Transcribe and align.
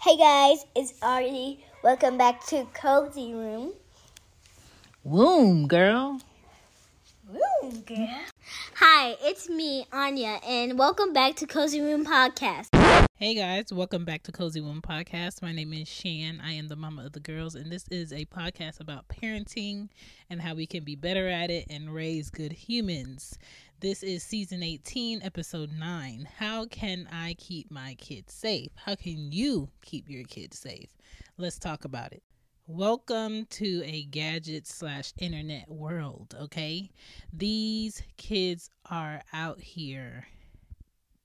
Hey 0.00 0.16
guys, 0.16 0.64
it's 0.74 0.94
Artie. 1.02 1.62
Welcome 1.84 2.16
back 2.16 2.46
to 2.46 2.66
Cozy 2.72 3.34
Room. 3.34 3.74
Womb, 5.04 5.68
girl. 5.68 6.22
Room, 7.28 7.82
girl. 7.82 8.20
Hi, 8.76 9.16
it's 9.20 9.50
me, 9.50 9.84
Anya, 9.92 10.40
and 10.46 10.78
welcome 10.78 11.12
back 11.12 11.36
to 11.36 11.46
Cozy 11.46 11.82
Room 11.82 12.06
Podcast. 12.06 12.68
Hey 13.16 13.34
guys, 13.34 13.72
welcome 13.72 14.04
back 14.04 14.22
to 14.22 14.32
Cozy 14.32 14.60
Womb 14.60 14.80
Podcast. 14.80 15.42
My 15.42 15.52
name 15.52 15.72
is 15.72 15.88
Shan. 15.88 16.40
I 16.40 16.52
am 16.52 16.68
the 16.68 16.76
mama 16.76 17.04
of 17.04 17.12
the 17.12 17.20
girls, 17.20 17.56
and 17.56 17.70
this 17.70 17.84
is 17.90 18.12
a 18.12 18.24
podcast 18.26 18.80
about 18.80 19.08
parenting 19.08 19.88
and 20.30 20.40
how 20.40 20.54
we 20.54 20.66
can 20.66 20.84
be 20.84 20.94
better 20.94 21.28
at 21.28 21.50
it 21.50 21.66
and 21.68 21.92
raise 21.92 22.30
good 22.30 22.52
humans. 22.52 23.36
This 23.80 24.02
is 24.02 24.24
season 24.24 24.64
18, 24.64 25.22
episode 25.22 25.70
9. 25.70 26.28
How 26.38 26.66
can 26.66 27.08
I 27.12 27.36
keep 27.38 27.70
my 27.70 27.94
kids 27.94 28.34
safe? 28.34 28.72
How 28.74 28.96
can 28.96 29.30
you 29.30 29.68
keep 29.82 30.10
your 30.10 30.24
kids 30.24 30.58
safe? 30.58 30.88
Let's 31.36 31.60
talk 31.60 31.84
about 31.84 32.12
it. 32.12 32.24
Welcome 32.66 33.46
to 33.50 33.84
a 33.84 34.02
gadget 34.06 34.66
slash 34.66 35.12
internet 35.20 35.70
world, 35.70 36.34
okay? 36.40 36.90
These 37.32 38.02
kids 38.16 38.68
are 38.90 39.22
out 39.32 39.60
here 39.60 40.26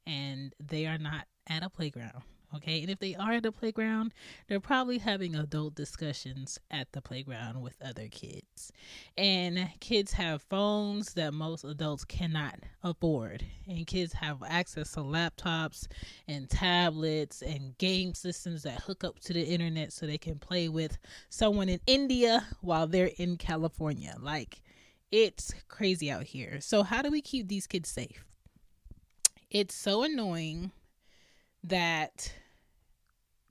and 0.06 0.54
they 0.60 0.86
are 0.86 1.00
not 1.00 1.26
at 1.50 1.64
a 1.64 1.72
playground. 1.72 2.22
Okay, 2.56 2.82
and 2.82 2.90
if 2.92 3.00
they 3.00 3.16
are 3.16 3.34
at 3.34 3.46
a 3.46 3.52
playground, 3.52 4.14
they're 4.48 4.60
probably 4.60 5.00
having 5.00 5.36
adult 5.36 5.74
discussions 5.74 6.60
at 6.70 6.92
the 6.92 7.02
playground 7.02 7.62
with 7.62 7.76
other 7.84 8.08
kids. 8.10 8.72
And 9.18 9.70
kids 9.80 10.14
have 10.14 10.44
phones 10.44 11.14
that 11.16 11.34
most 11.34 11.64
adults 11.64 12.06
cannot 12.06 12.60
afford. 12.84 13.44
And 13.68 13.88
kids 13.88 14.14
have 14.14 14.44
access 14.48 14.92
to 14.92 15.00
laptops 15.00 15.88
and 16.28 16.48
tablets 16.48 17.42
and 17.42 17.76
game 17.80 18.14
systems 18.14 18.64
that 18.64 18.82
hook 18.82 19.04
up 19.04 19.20
to 19.22 19.34
the 19.34 19.44
internet 19.44 19.92
so 19.92 20.06
they 20.06 20.20
can 20.20 20.38
play 20.38 20.70
with 20.70 21.00
someone 21.30 21.70
in 21.70 21.80
India 21.88 22.46
while 22.62 22.86
they're 22.86 23.12
in 23.18 23.38
California. 23.38 24.16
Like, 24.20 24.62
it's 25.12 25.54
crazy 25.70 26.12
out 26.12 26.24
here. 26.24 26.60
So, 26.62 26.84
how 26.84 27.02
do 27.02 27.10
we 27.10 27.22
keep 27.22 27.48
these 27.48 27.66
kids 27.66 27.90
safe? 27.90 28.26
It's 29.50 29.76
so 29.76 30.04
annoying 30.04 30.72
that 31.64 32.34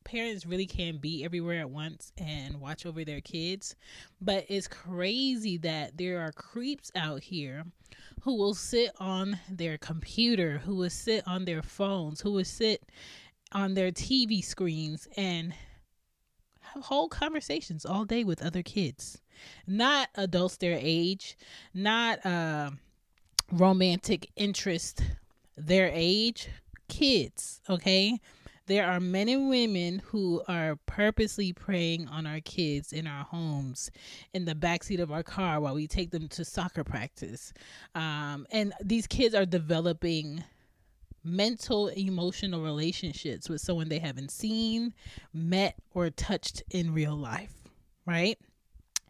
parents 0.04 0.46
really 0.46 0.66
can 0.66 0.98
be 0.98 1.24
everywhere 1.24 1.60
at 1.60 1.70
once 1.70 2.12
and 2.18 2.60
watch 2.60 2.86
over 2.86 3.04
their 3.04 3.20
kids. 3.20 3.74
But 4.20 4.46
it's 4.48 4.68
crazy 4.68 5.56
that 5.58 5.96
there 5.96 6.20
are 6.20 6.32
creeps 6.32 6.90
out 6.94 7.22
here 7.22 7.64
who 8.22 8.36
will 8.36 8.54
sit 8.54 8.90
on 8.98 9.38
their 9.50 9.78
computer, 9.78 10.58
who 10.58 10.76
will 10.76 10.90
sit 10.90 11.26
on 11.26 11.44
their 11.44 11.62
phones, 11.62 12.20
who 12.20 12.32
will 12.32 12.44
sit 12.44 12.82
on 13.52 13.74
their 13.74 13.90
TV 13.90 14.44
screens 14.44 15.08
and 15.16 15.54
have 16.60 16.84
whole 16.84 17.08
conversations 17.08 17.84
all 17.84 18.04
day 18.04 18.24
with 18.24 18.42
other 18.42 18.62
kids. 18.62 19.20
Not 19.66 20.08
adults 20.14 20.56
their 20.56 20.78
age, 20.80 21.36
not 21.74 22.24
uh, 22.24 22.70
romantic 23.50 24.30
interest 24.36 25.02
their 25.56 25.90
age, 25.92 26.48
kids, 26.88 27.60
okay? 27.68 28.18
There 28.72 28.86
are 28.86 29.00
men 29.00 29.28
and 29.28 29.50
women 29.50 29.98
who 29.98 30.42
are 30.48 30.76
purposely 30.86 31.52
preying 31.52 32.08
on 32.08 32.26
our 32.26 32.40
kids 32.40 32.94
in 32.94 33.06
our 33.06 33.22
homes, 33.22 33.90
in 34.32 34.46
the 34.46 34.54
backseat 34.54 34.98
of 34.98 35.12
our 35.12 35.22
car 35.22 35.60
while 35.60 35.74
we 35.74 35.86
take 35.86 36.10
them 36.10 36.26
to 36.28 36.42
soccer 36.42 36.82
practice. 36.82 37.52
Um, 37.94 38.46
and 38.50 38.72
these 38.82 39.06
kids 39.06 39.34
are 39.34 39.44
developing 39.44 40.42
mental 41.22 41.88
emotional 41.88 42.62
relationships 42.62 43.50
with 43.50 43.60
someone 43.60 43.90
they 43.90 43.98
haven't 43.98 44.30
seen, 44.30 44.94
met, 45.34 45.74
or 45.92 46.08
touched 46.08 46.62
in 46.70 46.94
real 46.94 47.14
life, 47.14 47.52
right? 48.06 48.38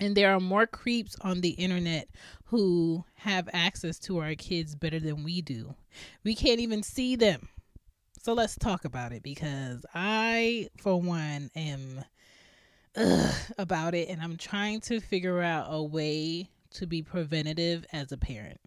And 0.00 0.16
there 0.16 0.34
are 0.34 0.41
more 0.41 0.66
creeps 0.66 1.15
on 1.20 1.41
the 1.41 1.50
internet 1.50 2.09
who 2.47 3.04
have 3.15 3.48
access 3.53 4.00
to 4.00 4.19
our 4.19 4.34
kids 4.34 4.75
better 4.75 4.98
than 4.98 5.22
we 5.22 5.41
do. 5.41 5.76
We 6.25 6.34
can't 6.34 6.59
even 6.59 6.82
see 6.82 7.15
them. 7.15 7.48
So 8.25 8.34
let's 8.34 8.55
talk 8.55 8.84
about 8.84 9.10
it 9.10 9.25
because 9.25 9.84
I, 9.93 10.69
for 10.78 11.00
one, 11.00 11.50
am 11.56 12.05
about 13.59 13.97
it 13.97 14.09
and 14.10 14.22
I'm 14.22 14.37
trying 14.37 14.81
to 14.83 15.00
figure 15.00 15.43
out 15.43 15.66
a 15.69 15.83
way 15.83 16.49
to 16.75 16.87
be 16.87 17.03
preventative 17.03 17.84
as 17.93 18.12
a 18.12 18.16
parent. 18.16 18.60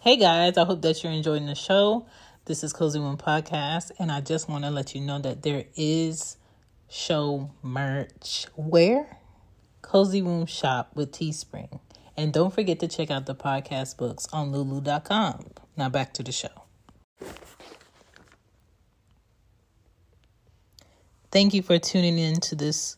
Hey 0.00 0.16
guys, 0.16 0.56
I 0.56 0.64
hope 0.64 0.80
that 0.80 1.04
you're 1.04 1.12
enjoying 1.12 1.44
the 1.44 1.54
show. 1.54 2.06
This 2.46 2.64
is 2.64 2.72
Cozy 2.72 2.98
Womb 2.98 3.18
Podcast, 3.18 3.90
and 3.98 4.10
I 4.10 4.22
just 4.22 4.48
want 4.48 4.64
to 4.64 4.70
let 4.70 4.94
you 4.94 5.02
know 5.02 5.18
that 5.18 5.42
there 5.42 5.64
is 5.76 6.38
show 6.88 7.50
merch. 7.62 8.46
Where? 8.54 9.18
Cozy 9.82 10.22
Womb 10.22 10.46
Shop 10.46 10.92
with 10.94 11.12
Teespring. 11.12 11.80
And 12.16 12.32
don't 12.32 12.54
forget 12.54 12.80
to 12.80 12.88
check 12.88 13.10
out 13.10 13.26
the 13.26 13.34
podcast 13.34 13.98
books 13.98 14.26
on 14.32 14.52
lulu.com. 14.52 15.50
Now 15.76 15.90
back 15.90 16.14
to 16.14 16.22
the 16.22 16.32
show. 16.32 16.63
Thank 21.34 21.52
you 21.52 21.62
for 21.62 21.80
tuning 21.80 22.16
in 22.16 22.38
to 22.42 22.54
this 22.54 22.96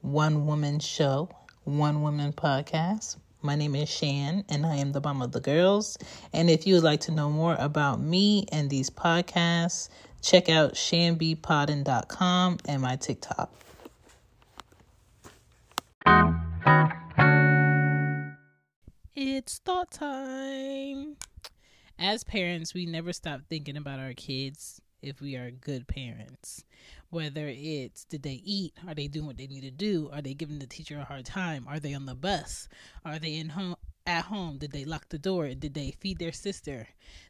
one 0.00 0.46
woman 0.46 0.78
show, 0.78 1.28
one 1.64 2.00
woman 2.00 2.32
podcast. 2.32 3.18
My 3.42 3.54
name 3.54 3.74
is 3.74 3.90
Shan, 3.90 4.46
and 4.48 4.64
I 4.64 4.76
am 4.76 4.92
the 4.92 5.00
mom 5.02 5.20
of 5.20 5.32
the 5.32 5.42
girls. 5.42 5.98
And 6.32 6.48
if 6.48 6.66
you 6.66 6.76
would 6.76 6.84
like 6.84 7.00
to 7.00 7.12
know 7.12 7.28
more 7.28 7.54
about 7.58 8.00
me 8.00 8.46
and 8.50 8.70
these 8.70 8.88
podcasts, 8.88 9.90
check 10.22 10.48
out 10.48 10.72
shanbpodden.com 10.72 12.60
and 12.66 12.80
my 12.80 12.96
TikTok. 12.96 13.52
It's 19.14 19.58
thought 19.58 19.90
time. 19.90 21.16
As 21.98 22.24
parents, 22.24 22.74
we 22.74 22.84
never 22.84 23.12
stop 23.14 23.40
thinking 23.48 23.76
about 23.76 24.00
our 24.00 24.12
kids 24.12 24.82
if 25.00 25.22
we 25.22 25.34
are 25.34 25.50
good 25.50 25.88
parents. 25.88 26.62
Whether 27.08 27.48
it's 27.48 28.04
did 28.04 28.22
they 28.22 28.42
eat? 28.44 28.74
Are 28.86 28.94
they 28.94 29.06
doing 29.08 29.26
what 29.26 29.38
they 29.38 29.46
need 29.46 29.62
to 29.62 29.70
do? 29.70 30.10
Are 30.12 30.20
they 30.20 30.34
giving 30.34 30.58
the 30.58 30.66
teacher 30.66 30.98
a 30.98 31.04
hard 31.04 31.24
time? 31.24 31.66
Are 31.66 31.80
they 31.80 31.94
on 31.94 32.04
the 32.04 32.14
bus? 32.14 32.68
Are 33.04 33.18
they 33.18 33.36
in 33.36 33.48
home 33.48 33.76
at 34.06 34.26
home? 34.26 34.58
Did 34.58 34.72
they 34.72 34.84
lock 34.84 35.08
the 35.08 35.18
door? 35.18 35.48
Did 35.54 35.72
they 35.72 35.92
feed 35.92 36.18
their 36.18 36.32
sister? 36.32 36.88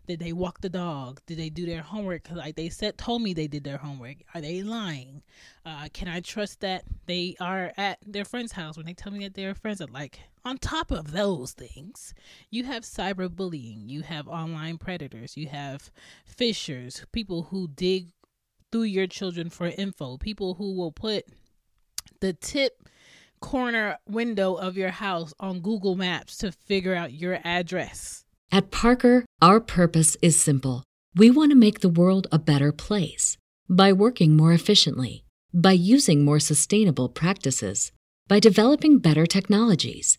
Did 0.08 0.18
they 0.18 0.32
walk 0.32 0.60
the 0.62 0.68
dog? 0.68 1.20
Did 1.26 1.38
they 1.38 1.48
do 1.48 1.64
their 1.64 1.82
homework? 1.82 2.28
Like 2.32 2.56
they 2.56 2.68
said, 2.68 2.98
told 2.98 3.22
me 3.22 3.34
they 3.34 3.46
did 3.46 3.62
their 3.62 3.78
homework. 3.78 4.16
Are 4.34 4.40
they 4.40 4.62
lying? 4.62 5.22
Uh, 5.64 5.88
can 5.92 6.08
I 6.08 6.20
trust 6.20 6.60
that 6.62 6.82
they 7.06 7.36
are 7.38 7.72
at 7.76 7.98
their 8.04 8.24
friend's 8.24 8.52
house 8.52 8.76
when 8.76 8.86
they 8.86 8.94
tell 8.94 9.12
me 9.12 9.20
that 9.24 9.34
they're 9.34 9.54
friends? 9.54 9.80
Are 9.80 9.86
like 9.86 10.18
on 10.46 10.58
top 10.58 10.92
of 10.92 11.10
those 11.10 11.50
things, 11.50 12.14
you 12.50 12.62
have 12.62 12.84
cyberbullying, 12.84 13.88
you 13.88 14.02
have 14.02 14.28
online 14.28 14.78
predators, 14.78 15.36
you 15.36 15.48
have 15.48 15.90
phishers, 16.38 17.04
people 17.10 17.48
who 17.50 17.66
dig 17.66 18.12
through 18.70 18.84
your 18.84 19.08
children 19.08 19.50
for 19.50 19.66
info, 19.66 20.16
people 20.16 20.54
who 20.54 20.76
will 20.76 20.92
put 20.92 21.24
the 22.20 22.32
tip 22.32 22.88
corner 23.40 23.98
window 24.08 24.54
of 24.54 24.76
your 24.76 24.90
house 24.90 25.34
on 25.40 25.60
Google 25.60 25.96
Maps 25.96 26.38
to 26.38 26.52
figure 26.52 26.94
out 26.94 27.12
your 27.12 27.40
address. 27.42 28.24
At 28.52 28.70
Parker, 28.70 29.24
our 29.42 29.58
purpose 29.58 30.16
is 30.22 30.40
simple. 30.40 30.84
We 31.16 31.28
want 31.28 31.50
to 31.50 31.56
make 31.56 31.80
the 31.80 31.88
world 31.88 32.28
a 32.30 32.38
better 32.38 32.70
place 32.70 33.36
by 33.68 33.92
working 33.92 34.36
more 34.36 34.52
efficiently, 34.52 35.24
by 35.52 35.72
using 35.72 36.24
more 36.24 36.38
sustainable 36.38 37.08
practices, 37.08 37.90
by 38.28 38.38
developing 38.38 39.00
better 39.00 39.26
technologies. 39.26 40.18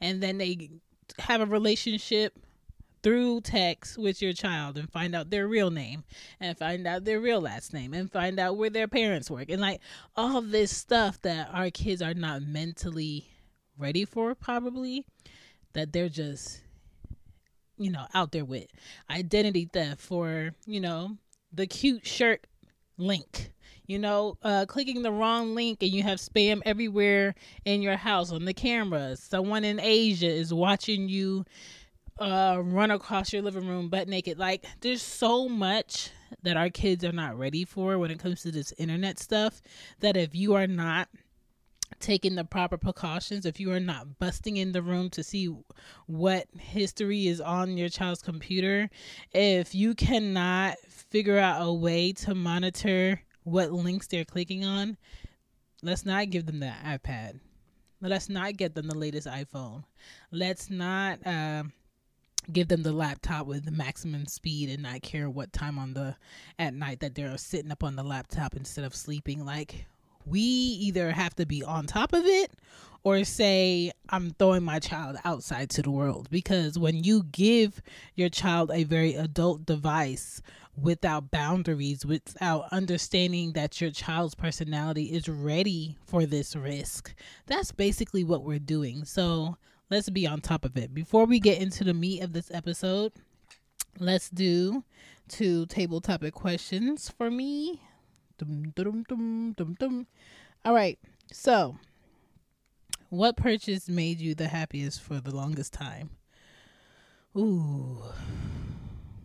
And 0.00 0.22
then 0.22 0.38
they 0.38 0.70
have 1.18 1.40
a 1.40 1.46
relationship 1.46 2.38
through 3.02 3.40
text 3.40 3.96
with 3.96 4.20
your 4.20 4.32
child 4.32 4.76
and 4.76 4.90
find 4.90 5.14
out 5.14 5.30
their 5.30 5.48
real 5.48 5.70
name 5.70 6.04
and 6.38 6.58
find 6.58 6.86
out 6.86 7.04
their 7.04 7.20
real 7.20 7.40
last 7.40 7.72
name 7.72 7.94
and 7.94 8.12
find 8.12 8.38
out 8.38 8.56
where 8.56 8.70
their 8.70 8.88
parents 8.88 9.30
work. 9.30 9.50
And 9.50 9.60
like 9.60 9.80
all 10.16 10.42
this 10.42 10.76
stuff 10.76 11.20
that 11.22 11.48
our 11.52 11.70
kids 11.70 12.02
are 12.02 12.14
not 12.14 12.42
mentally 12.42 13.26
ready 13.78 14.04
for 14.04 14.34
probably 14.34 15.06
that 15.72 15.92
they're 15.92 16.08
just 16.08 16.60
you 17.78 17.90
know 17.90 18.06
out 18.14 18.32
there 18.32 18.44
with. 18.44 18.66
Identity 19.10 19.68
theft 19.72 20.00
for 20.00 20.50
you 20.66 20.80
know 20.80 21.16
the 21.52 21.66
cute 21.66 22.06
shirt 22.06 22.46
link. 23.00 23.52
You 23.86 23.98
know 23.98 24.38
uh 24.42 24.66
clicking 24.66 25.02
the 25.02 25.10
wrong 25.10 25.54
link 25.54 25.82
and 25.82 25.90
you 25.90 26.02
have 26.04 26.18
spam 26.18 26.60
everywhere 26.64 27.34
in 27.64 27.82
your 27.82 27.96
house 27.96 28.30
on 28.30 28.44
the 28.44 28.54
cameras. 28.54 29.20
Someone 29.20 29.64
in 29.64 29.80
asia 29.80 30.30
is 30.30 30.54
watching 30.54 31.08
you 31.08 31.44
uh 32.20 32.60
run 32.62 32.92
across 32.92 33.32
your 33.32 33.42
living 33.42 33.66
room 33.66 33.88
butt 33.88 34.06
naked. 34.06 34.38
Like 34.38 34.64
there's 34.80 35.02
so 35.02 35.48
much 35.48 36.10
that 36.42 36.56
our 36.56 36.70
kids 36.70 37.04
are 37.04 37.12
not 37.12 37.36
ready 37.36 37.64
for 37.64 37.98
when 37.98 38.12
it 38.12 38.20
comes 38.20 38.42
to 38.42 38.52
this 38.52 38.72
internet 38.78 39.18
stuff 39.18 39.60
that 39.98 40.16
if 40.16 40.36
you 40.36 40.54
are 40.54 40.68
not 40.68 41.08
taking 42.00 42.34
the 42.34 42.44
proper 42.44 42.76
precautions, 42.76 43.46
if 43.46 43.60
you 43.60 43.72
are 43.72 43.80
not 43.80 44.18
busting 44.18 44.56
in 44.56 44.72
the 44.72 44.82
room 44.82 45.10
to 45.10 45.22
see 45.22 45.54
what 46.06 46.46
history 46.58 47.26
is 47.26 47.40
on 47.40 47.76
your 47.76 47.88
child's 47.88 48.22
computer, 48.22 48.90
if 49.32 49.74
you 49.74 49.94
cannot 49.94 50.78
figure 50.88 51.38
out 51.38 51.66
a 51.66 51.72
way 51.72 52.12
to 52.12 52.34
monitor 52.34 53.20
what 53.44 53.72
links 53.72 54.06
they're 54.06 54.24
clicking 54.24 54.64
on, 54.64 54.96
let's 55.82 56.04
not 56.04 56.30
give 56.30 56.46
them 56.46 56.60
the 56.60 56.72
iPad. 56.84 57.40
Let's 58.02 58.30
not 58.30 58.56
get 58.56 58.74
them 58.74 58.88
the 58.88 58.96
latest 58.96 59.26
iPhone. 59.26 59.84
Let's 60.30 60.70
not 60.70 61.24
uh, 61.26 61.64
give 62.50 62.68
them 62.68 62.82
the 62.82 62.92
laptop 62.92 63.46
with 63.46 63.66
the 63.66 63.70
maximum 63.70 64.26
speed 64.26 64.70
and 64.70 64.82
not 64.82 65.02
care 65.02 65.28
what 65.28 65.52
time 65.52 65.78
on 65.78 65.92
the 65.92 66.16
at 66.58 66.72
night 66.72 67.00
that 67.00 67.14
they're 67.14 67.36
sitting 67.36 67.70
up 67.70 67.84
on 67.84 67.96
the 67.96 68.02
laptop 68.02 68.56
instead 68.56 68.84
of 68.84 68.94
sleeping. 68.94 69.44
Like 69.44 69.86
we 70.26 70.40
either 70.40 71.10
have 71.12 71.34
to 71.36 71.46
be 71.46 71.62
on 71.62 71.86
top 71.86 72.12
of 72.12 72.24
it 72.24 72.52
or 73.02 73.24
say 73.24 73.92
I'm 74.10 74.30
throwing 74.32 74.62
my 74.62 74.78
child 74.78 75.16
outside 75.24 75.70
to 75.70 75.82
the 75.82 75.90
world. 75.90 76.28
Because 76.30 76.78
when 76.78 77.02
you 77.02 77.24
give 77.24 77.80
your 78.14 78.28
child 78.28 78.70
a 78.72 78.84
very 78.84 79.14
adult 79.14 79.64
device 79.66 80.42
without 80.80 81.30
boundaries 81.30 82.06
without 82.06 82.64
understanding 82.72 83.52
that 83.52 83.80
your 83.80 83.90
child's 83.90 84.34
personality 84.34 85.04
is 85.04 85.28
ready 85.28 85.96
for 86.06 86.24
this 86.24 86.56
risk 86.56 87.12
that's 87.46 87.72
basically 87.72 88.24
what 88.24 88.44
we're 88.44 88.58
doing. 88.58 89.04
So 89.04 89.56
let's 89.90 90.08
be 90.08 90.26
on 90.26 90.40
top 90.40 90.64
of 90.64 90.76
it. 90.76 90.94
Before 90.94 91.26
we 91.26 91.38
get 91.38 91.60
into 91.60 91.84
the 91.84 91.92
meat 91.92 92.22
of 92.22 92.32
this 92.32 92.50
episode 92.50 93.12
let's 93.98 94.30
do 94.30 94.84
two 95.28 95.66
table 95.66 96.00
topic 96.00 96.32
questions 96.34 97.10
for 97.10 97.30
me 97.30 97.82
Dum, 98.40 98.72
dum, 98.74 99.04
dum, 99.06 99.52
dum, 99.52 99.76
dum. 99.78 100.06
All 100.64 100.72
right. 100.72 100.98
So, 101.30 101.76
what 103.10 103.36
purchase 103.36 103.86
made 103.86 104.18
you 104.18 104.34
the 104.34 104.48
happiest 104.48 105.02
for 105.02 105.20
the 105.20 105.34
longest 105.34 105.74
time? 105.74 106.08
Ooh. 107.36 108.02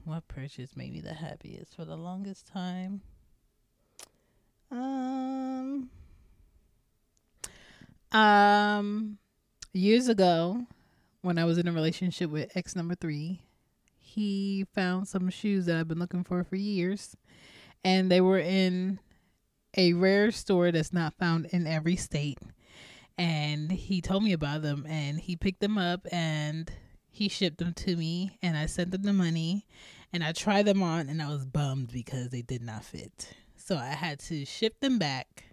What 0.04 0.28
purchase 0.28 0.76
made 0.76 0.92
me 0.92 1.00
the 1.00 1.14
happiest 1.14 1.78
for 1.78 1.86
the 1.86 1.96
longest 1.96 2.46
time? 2.46 3.00
Um 4.70 5.90
um 8.12 9.18
years 9.72 10.10
ago 10.10 10.68
when 11.22 11.38
I 11.38 11.46
was 11.46 11.58
in 11.58 11.70
a 11.70 11.72
relationship 11.72 12.30
with 12.30 12.52
ex 12.54 12.76
number 12.76 12.96
3, 12.96 13.40
he 13.98 14.66
found 14.76 15.08
some 15.08 15.30
shoes 15.30 15.68
that 15.68 15.78
I've 15.78 15.88
been 15.88 16.00
looking 16.00 16.26
for 16.26 16.44
for 16.44 16.58
years 16.58 17.16
and 17.86 18.12
they 18.12 18.20
were 18.20 18.40
in 18.40 19.00
a 19.76 19.94
rare 19.94 20.32
store 20.32 20.72
that's 20.72 20.94
not 20.94 21.18
found 21.18 21.48
in 21.48 21.68
every 21.68 21.96
state. 21.96 22.40
And 23.18 23.72
he 23.72 24.02
told 24.02 24.24
me 24.24 24.34
about 24.34 24.62
them 24.62 24.86
and 24.88 25.20
he 25.20 25.36
picked 25.36 25.62
them 25.62 25.78
up 25.78 26.06
and 26.12 26.72
he 27.10 27.30
shipped 27.30 27.60
them 27.60 27.74
to 27.74 27.96
me 27.96 28.38
and 28.42 28.58
I 28.58 28.66
sent 28.66 28.92
them 28.92 29.04
the 29.04 29.14
money 29.14 29.66
and 30.12 30.24
I 30.24 30.34
tried 30.34 30.66
them 30.66 30.84
on 30.84 31.08
and 31.08 31.22
I 31.22 31.30
was 31.30 31.46
bummed 31.46 31.92
because 31.92 32.30
they 32.30 32.42
did 32.42 32.62
not 32.62 32.84
fit. 32.84 33.34
So 33.56 33.78
I 33.78 33.88
had 33.90 34.20
to 34.22 34.46
ship 34.46 34.80
them 34.82 35.00
back 35.00 35.46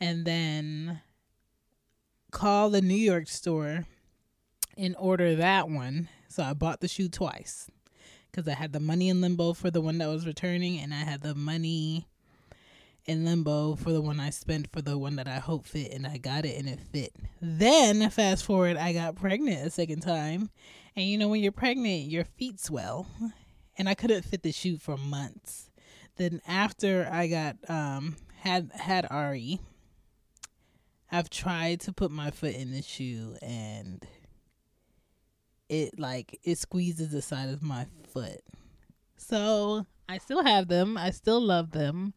and 0.00 0.24
then 0.24 1.00
call 2.30 2.70
the 2.70 2.80
New 2.80 2.94
York 2.94 3.28
store 3.28 3.84
and 4.76 4.96
order 4.98 5.36
that 5.36 5.68
one. 5.68 6.08
So 6.28 6.42
I 6.42 6.54
bought 6.54 6.80
the 6.80 6.88
shoe 6.88 7.08
twice 7.08 7.70
because 8.30 8.48
I 8.48 8.54
had 8.54 8.72
the 8.72 8.80
money 8.80 9.08
in 9.08 9.20
limbo 9.20 9.52
for 9.52 9.70
the 9.70 9.80
one 9.80 9.98
that 9.98 10.08
was 10.08 10.26
returning 10.26 10.78
and 10.80 10.92
I 10.92 10.98
had 10.98 11.22
the 11.22 11.34
money 11.34 12.08
in 13.06 13.24
limbo 13.24 13.74
for 13.74 13.92
the 13.92 14.00
one 14.00 14.18
I 14.18 14.30
spent 14.30 14.68
for 14.72 14.80
the 14.80 14.96
one 14.96 15.16
that 15.16 15.28
I 15.28 15.38
hope 15.38 15.66
fit 15.66 15.92
and 15.92 16.06
I 16.06 16.16
got 16.16 16.44
it 16.44 16.58
and 16.58 16.68
it 16.68 16.80
fit. 16.80 17.14
Then 17.40 18.08
fast 18.10 18.44
forward 18.44 18.76
I 18.76 18.92
got 18.92 19.16
pregnant 19.16 19.66
a 19.66 19.70
second 19.70 20.00
time. 20.00 20.50
And 20.96 21.06
you 21.06 21.18
know 21.18 21.28
when 21.28 21.42
you're 21.42 21.52
pregnant 21.52 22.10
your 22.10 22.24
feet 22.24 22.60
swell. 22.60 23.06
And 23.76 23.88
I 23.88 23.94
couldn't 23.94 24.24
fit 24.24 24.42
the 24.42 24.52
shoe 24.52 24.78
for 24.78 24.96
months. 24.96 25.68
Then 26.16 26.40
after 26.46 27.08
I 27.10 27.26
got 27.26 27.56
um 27.68 28.16
had 28.36 28.70
had 28.72 29.06
Ari, 29.10 29.60
I've 31.10 31.28
tried 31.28 31.80
to 31.80 31.92
put 31.92 32.10
my 32.10 32.30
foot 32.30 32.54
in 32.54 32.72
the 32.72 32.82
shoe 32.82 33.36
and 33.42 34.06
it 35.68 35.98
like 35.98 36.38
it 36.44 36.56
squeezes 36.58 37.10
the 37.10 37.22
side 37.22 37.48
of 37.48 37.62
my 37.62 37.86
foot. 38.12 38.40
So 39.16 39.86
I 40.08 40.18
still 40.18 40.44
have 40.44 40.68
them. 40.68 40.96
I 40.96 41.10
still 41.10 41.40
love 41.40 41.72
them 41.72 42.14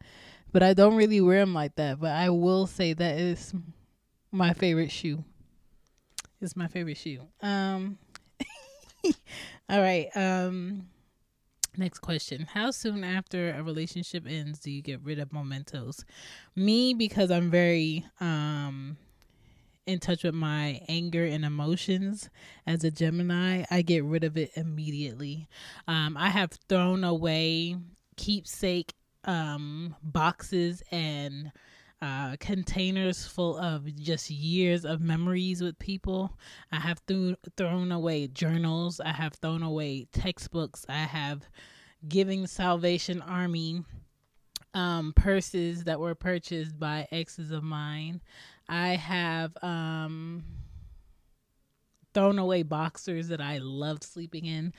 but 0.52 0.62
I 0.62 0.74
don't 0.74 0.96
really 0.96 1.20
wear 1.20 1.40
them 1.40 1.54
like 1.54 1.76
that. 1.76 2.00
But 2.00 2.12
I 2.12 2.30
will 2.30 2.66
say 2.66 2.92
that 2.92 3.18
is 3.18 3.54
my 4.30 4.52
favorite 4.52 4.90
shoe. 4.90 5.24
It's 6.40 6.56
my 6.56 6.68
favorite 6.68 6.96
shoe. 6.96 7.22
Um, 7.42 7.98
all 9.68 9.80
right. 9.80 10.08
Um, 10.14 10.88
next 11.76 11.98
question: 11.98 12.46
How 12.52 12.70
soon 12.70 13.04
after 13.04 13.50
a 13.50 13.62
relationship 13.62 14.24
ends 14.28 14.60
do 14.60 14.70
you 14.70 14.82
get 14.82 15.00
rid 15.02 15.18
of 15.18 15.32
mementos? 15.32 16.04
Me, 16.54 16.94
because 16.94 17.30
I'm 17.30 17.50
very 17.50 18.06
um 18.20 18.96
in 19.88 19.98
touch 19.98 20.22
with 20.22 20.34
my 20.34 20.82
anger 20.86 21.24
and 21.24 21.46
emotions 21.46 22.28
as 22.66 22.84
a 22.84 22.90
Gemini, 22.90 23.64
I 23.70 23.80
get 23.80 24.04
rid 24.04 24.22
of 24.22 24.36
it 24.36 24.50
immediately. 24.54 25.48
Um, 25.88 26.14
I 26.14 26.28
have 26.28 26.52
thrown 26.68 27.04
away 27.04 27.76
keepsake 28.16 28.92
um, 29.28 29.94
boxes 30.02 30.82
and 30.90 31.52
uh, 32.00 32.36
containers 32.40 33.26
full 33.26 33.58
of 33.58 33.94
just 33.96 34.30
years 34.30 34.84
of 34.84 35.00
memories 35.00 35.62
with 35.62 35.78
people. 35.78 36.36
I 36.72 36.76
have 36.80 37.04
th- 37.06 37.36
thrown 37.56 37.92
away 37.92 38.28
journals. 38.28 39.00
I 39.00 39.12
have 39.12 39.34
thrown 39.34 39.62
away 39.62 40.06
textbooks. 40.12 40.86
I 40.88 41.04
have 41.04 41.46
Giving 42.08 42.46
Salvation 42.46 43.20
Army 43.20 43.84
um, 44.72 45.12
purses 45.14 45.84
that 45.84 46.00
were 46.00 46.14
purchased 46.14 46.78
by 46.78 47.06
exes 47.12 47.50
of 47.50 47.62
mine. 47.62 48.22
I 48.66 48.90
have 48.90 49.56
um, 49.62 50.44
thrown 52.14 52.38
away 52.38 52.62
boxers 52.62 53.28
that 53.28 53.40
I 53.40 53.58
loved 53.58 54.04
sleeping 54.04 54.46
in. 54.46 54.72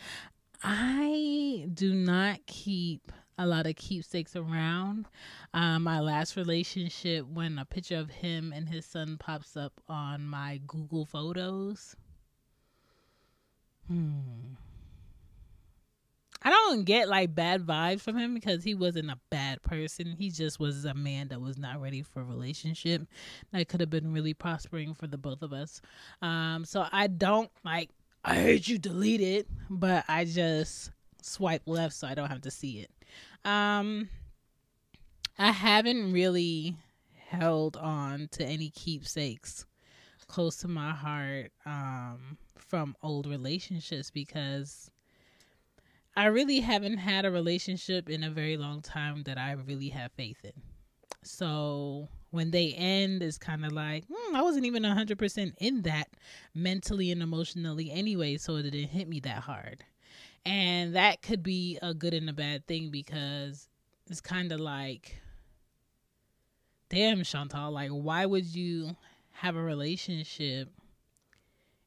I 0.63 1.67
do 1.73 1.93
not 1.93 2.45
keep 2.47 3.11
a 3.39 3.47
lot 3.47 3.65
of 3.65 3.75
keepsakes 3.77 4.35
around. 4.35 5.07
Um, 5.53 5.83
my 5.83 6.01
last 6.01 6.35
relationship, 6.35 7.25
when 7.25 7.57
a 7.57 7.65
picture 7.65 7.97
of 7.97 8.09
him 8.11 8.53
and 8.53 8.69
his 8.69 8.85
son 8.85 9.17
pops 9.17 9.55
up 9.57 9.73
on 9.87 10.27
my 10.27 10.59
Google 10.67 11.05
Photos. 11.05 11.95
Hmm. 13.87 14.55
I 16.41 16.49
don't 16.51 16.83
get 16.83 17.09
like 17.09 17.33
bad 17.33 17.65
vibes 17.65 18.01
from 18.01 18.17
him 18.17 18.33
because 18.33 18.63
he 18.63 18.73
wasn't 18.73 19.09
a 19.09 19.19
bad 19.29 19.61
person. 19.61 20.15
He 20.17 20.29
just 20.29 20.59
was 20.59 20.85
a 20.85 20.93
man 20.93 21.29
that 21.29 21.41
was 21.41 21.57
not 21.57 21.81
ready 21.81 22.01
for 22.01 22.21
a 22.21 22.25
relationship 22.25 23.01
that 23.51 23.67
could 23.67 23.81
have 23.81 23.89
been 23.89 24.13
really 24.13 24.33
prospering 24.33 24.93
for 24.93 25.07
the 25.07 25.17
both 25.17 25.41
of 25.41 25.51
us. 25.51 25.81
Um, 26.21 26.63
so 26.65 26.85
I 26.91 27.07
don't 27.07 27.51
like 27.65 27.89
I 28.23 28.35
heard 28.35 28.67
you 28.67 28.77
delete 28.77 29.21
it, 29.21 29.47
but 29.69 30.05
I 30.07 30.25
just 30.25 30.91
swipe 31.21 31.63
left 31.65 31.93
so 31.93 32.07
I 32.07 32.15
don't 32.15 32.29
have 32.29 32.41
to 32.41 32.51
see 32.51 32.79
it. 32.79 32.91
Um, 33.45 34.09
I 35.37 35.51
haven't 35.51 36.11
really 36.11 36.75
held 37.27 37.77
on 37.77 38.27
to 38.31 38.45
any 38.45 38.69
keepsakes 38.69 39.65
close 40.27 40.57
to 40.57 40.67
my 40.67 40.91
heart 40.91 41.51
um, 41.65 42.37
from 42.57 42.95
old 43.01 43.25
relationships 43.25 44.11
because 44.11 44.89
I 46.15 46.25
really 46.25 46.59
haven't 46.59 46.97
had 46.97 47.25
a 47.25 47.31
relationship 47.31 48.09
in 48.09 48.23
a 48.23 48.29
very 48.29 48.57
long 48.57 48.81
time 48.81 49.23
that 49.23 49.37
I 49.37 49.53
really 49.53 49.89
have 49.89 50.11
faith 50.11 50.43
in. 50.43 50.53
So 51.23 52.07
when 52.31 52.51
they 52.51 52.73
end, 52.73 53.23
it's 53.23 53.37
kind 53.37 53.65
of 53.65 53.71
like, 53.71 54.05
hmm, 54.11 54.35
I 54.35 54.41
wasn't 54.41 54.65
even 54.65 54.83
100% 54.83 55.53
in 55.59 55.81
that 55.83 56.09
mentally 56.53 57.11
and 57.11 57.21
emotionally 57.21 57.91
anyway, 57.91 58.37
so 58.37 58.55
it 58.55 58.63
didn't 58.63 58.89
hit 58.89 59.07
me 59.07 59.19
that 59.21 59.43
hard. 59.43 59.83
And 60.45 60.95
that 60.95 61.21
could 61.21 61.43
be 61.43 61.77
a 61.81 61.93
good 61.93 62.13
and 62.13 62.29
a 62.29 62.33
bad 62.33 62.65
thing 62.65 62.89
because 62.91 63.67
it's 64.09 64.21
kind 64.21 64.51
of 64.51 64.59
like, 64.59 65.21
damn, 66.89 67.23
Chantal, 67.23 67.71
like, 67.71 67.91
why 67.91 68.25
would 68.25 68.45
you 68.45 68.95
have 69.31 69.55
a 69.55 69.61
relationship 69.61 70.69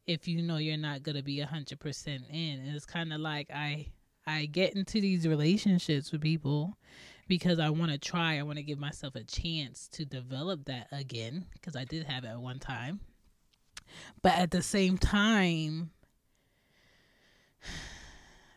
if 0.07 0.29
you 0.29 0.43
know 0.43 0.57
you're 0.57 0.77
not 0.77 1.03
going 1.03 1.17
to 1.17 1.23
be 1.23 1.39
100% 1.39 2.07
in? 2.07 2.61
And 2.61 2.77
it's 2.77 2.87
kind 2.87 3.13
of 3.13 3.21
like, 3.21 3.51
I. 3.51 3.87
I 4.25 4.47
get 4.47 4.77
into 4.77 5.01
these 5.01 5.27
relationships 5.27 6.13
with 6.13 6.21
people 6.21 6.79
because 7.27 7.59
I 7.59 7.71
want 7.71 7.91
to 7.91 7.99
try. 7.99 8.39
I 8.39 8.43
want 8.43 8.59
to 8.59 8.63
give 8.63 8.79
myself 8.79 9.17
a 9.17 9.25
chance 9.25 9.89
to 9.95 10.05
develop 10.05 10.67
that 10.67 10.87
again 10.93 11.47
because 11.55 11.75
I 11.75 11.85
did 11.85 12.05
have 12.05 12.23
it 12.23 12.29
at 12.29 12.39
one 12.39 12.61
time. 12.61 13.01
But 14.23 14.35
at 14.35 14.53
the 14.53 14.63
same 14.63 14.97
time, 14.97 15.91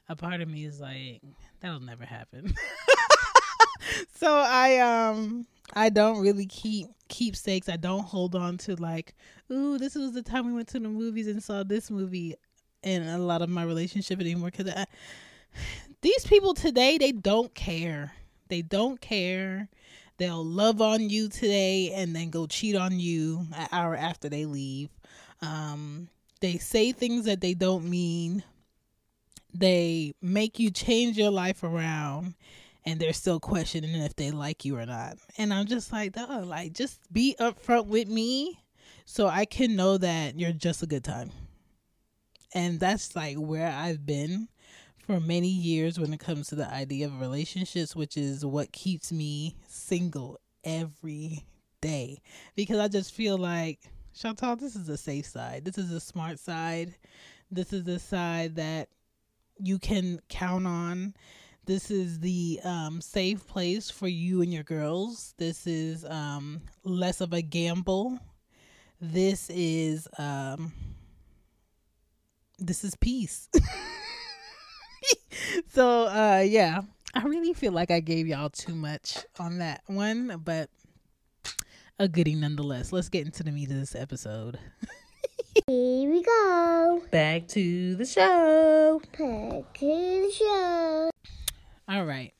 a 0.07 0.15
part 0.15 0.41
of 0.41 0.47
me 0.47 0.65
is 0.65 0.79
like, 0.79 1.21
that'll 1.59 1.79
never 1.79 2.05
happen. 2.05 2.53
so 4.15 4.33
I 4.33 4.77
um 4.79 5.47
I 5.73 5.89
don't 5.89 6.21
really 6.21 6.45
keep 6.45 6.87
keepsakes. 7.07 7.69
I 7.69 7.77
don't 7.77 8.05
hold 8.05 8.35
on 8.35 8.57
to 8.59 8.75
like, 8.75 9.15
ooh, 9.51 9.77
this 9.77 9.95
was 9.95 10.13
the 10.13 10.21
time 10.21 10.47
we 10.47 10.53
went 10.53 10.67
to 10.69 10.79
the 10.79 10.89
movies 10.89 11.27
and 11.27 11.41
saw 11.41 11.63
this 11.63 11.89
movie 11.89 12.35
in 12.83 13.07
a 13.07 13.17
lot 13.17 13.41
of 13.41 13.49
my 13.49 13.63
relationship 13.63 14.19
anymore 14.19 14.51
because 14.51 14.73
these 16.01 16.25
people 16.25 16.53
today 16.53 16.97
they 16.97 17.11
don't 17.11 17.53
care. 17.53 18.13
They 18.47 18.61
don't 18.61 19.01
care. 19.01 19.69
They'll 20.17 20.45
love 20.45 20.81
on 20.81 21.09
you 21.09 21.27
today 21.27 21.91
and 21.93 22.15
then 22.15 22.29
go 22.29 22.47
cheat 22.47 22.75
on 22.75 22.99
you 22.99 23.45
an 23.55 23.67
hour 23.71 23.95
after 23.95 24.29
they 24.29 24.45
leave. 24.45 24.89
Um, 25.41 26.07
they 26.39 26.57
say 26.57 26.91
things 26.91 27.25
that 27.25 27.41
they 27.41 27.53
don't 27.53 27.89
mean. 27.89 28.43
They 29.57 30.13
make 30.21 30.59
you 30.59 30.69
change 30.69 31.17
your 31.17 31.31
life 31.31 31.63
around 31.63 32.35
and 32.85 32.99
they're 32.99 33.13
still 33.13 33.39
questioning 33.39 33.95
if 33.95 34.15
they 34.15 34.31
like 34.31 34.65
you 34.65 34.77
or 34.77 34.85
not. 34.85 35.17
And 35.37 35.53
I'm 35.53 35.65
just 35.65 35.91
like, 35.91 36.13
oh, 36.17 36.43
like 36.45 36.73
just 36.73 36.99
be 37.11 37.35
upfront 37.39 37.87
with 37.87 38.07
me 38.07 38.59
so 39.05 39.27
I 39.27 39.45
can 39.45 39.75
know 39.75 39.97
that 39.97 40.37
you're 40.39 40.51
just 40.51 40.83
a 40.83 40.87
good 40.87 41.03
time. 41.03 41.31
And 42.53 42.79
that's 42.79 43.15
like 43.15 43.37
where 43.37 43.71
I've 43.71 44.05
been 44.05 44.49
for 45.05 45.19
many 45.19 45.49
years 45.49 45.99
when 45.99 46.13
it 46.13 46.19
comes 46.19 46.47
to 46.47 46.55
the 46.55 46.69
idea 46.69 47.05
of 47.07 47.21
relationships, 47.21 47.95
which 47.95 48.17
is 48.17 48.45
what 48.45 48.71
keeps 48.71 49.11
me 49.11 49.55
single 49.67 50.39
every 50.63 51.45
day. 51.81 52.21
Because 52.55 52.79
I 52.79 52.87
just 52.87 53.13
feel 53.13 53.37
like, 53.37 53.79
Chantal, 54.13 54.55
this 54.55 54.75
is 54.75 54.89
a 54.89 54.97
safe 54.97 55.25
side. 55.25 55.65
This 55.65 55.77
is 55.77 55.91
a 55.91 55.99
smart 55.99 56.39
side. 56.39 56.95
This 57.51 57.73
is 57.73 57.83
the 57.83 57.99
side 57.99 58.55
that 58.55 58.89
you 59.57 59.79
can 59.79 60.19
count 60.29 60.67
on. 60.67 61.13
This 61.65 61.89
is 61.89 62.19
the 62.19 62.59
um, 62.63 63.01
safe 63.01 63.47
place 63.47 63.89
for 63.89 64.07
you 64.07 64.41
and 64.41 64.53
your 64.53 64.63
girls. 64.63 65.33
This 65.37 65.65
is 65.65 66.05
um, 66.05 66.61
less 66.83 67.21
of 67.21 67.33
a 67.33 67.41
gamble. 67.41 68.19
This 69.01 69.49
is 69.49 70.07
um, 70.17 70.71
this 72.59 72.83
is 72.83 72.95
peace. 72.95 73.49
so 75.67 76.07
uh 76.07 76.43
yeah, 76.45 76.81
I 77.13 77.23
really 77.23 77.53
feel 77.53 77.71
like 77.71 77.91
I 77.91 77.99
gave 77.99 78.27
y'all 78.27 78.49
too 78.49 78.75
much 78.75 79.17
on 79.39 79.59
that 79.59 79.81
one, 79.87 80.41
but 80.43 80.69
a 81.99 82.07
goodie 82.07 82.35
nonetheless. 82.35 82.91
Let's 82.91 83.09
get 83.09 83.25
into 83.25 83.43
the 83.43 83.51
meat 83.51 83.71
of 83.71 83.77
this 83.77 83.95
episode. 83.95 84.59
Here 85.55 86.11
we 86.11 86.21
go. 86.21 87.01
Back 87.11 87.47
to 87.49 87.95
the 87.95 88.05
show. 88.05 89.01
Back 89.17 89.73
to 89.79 89.85
the 89.85 90.31
show. 90.37 91.09
All 91.87 92.03
right. 92.03 92.33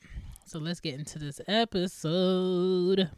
So 0.44 0.58
let's 0.58 0.80
get 0.80 0.98
into 0.98 1.18
this 1.18 1.40
episode. 1.48 3.10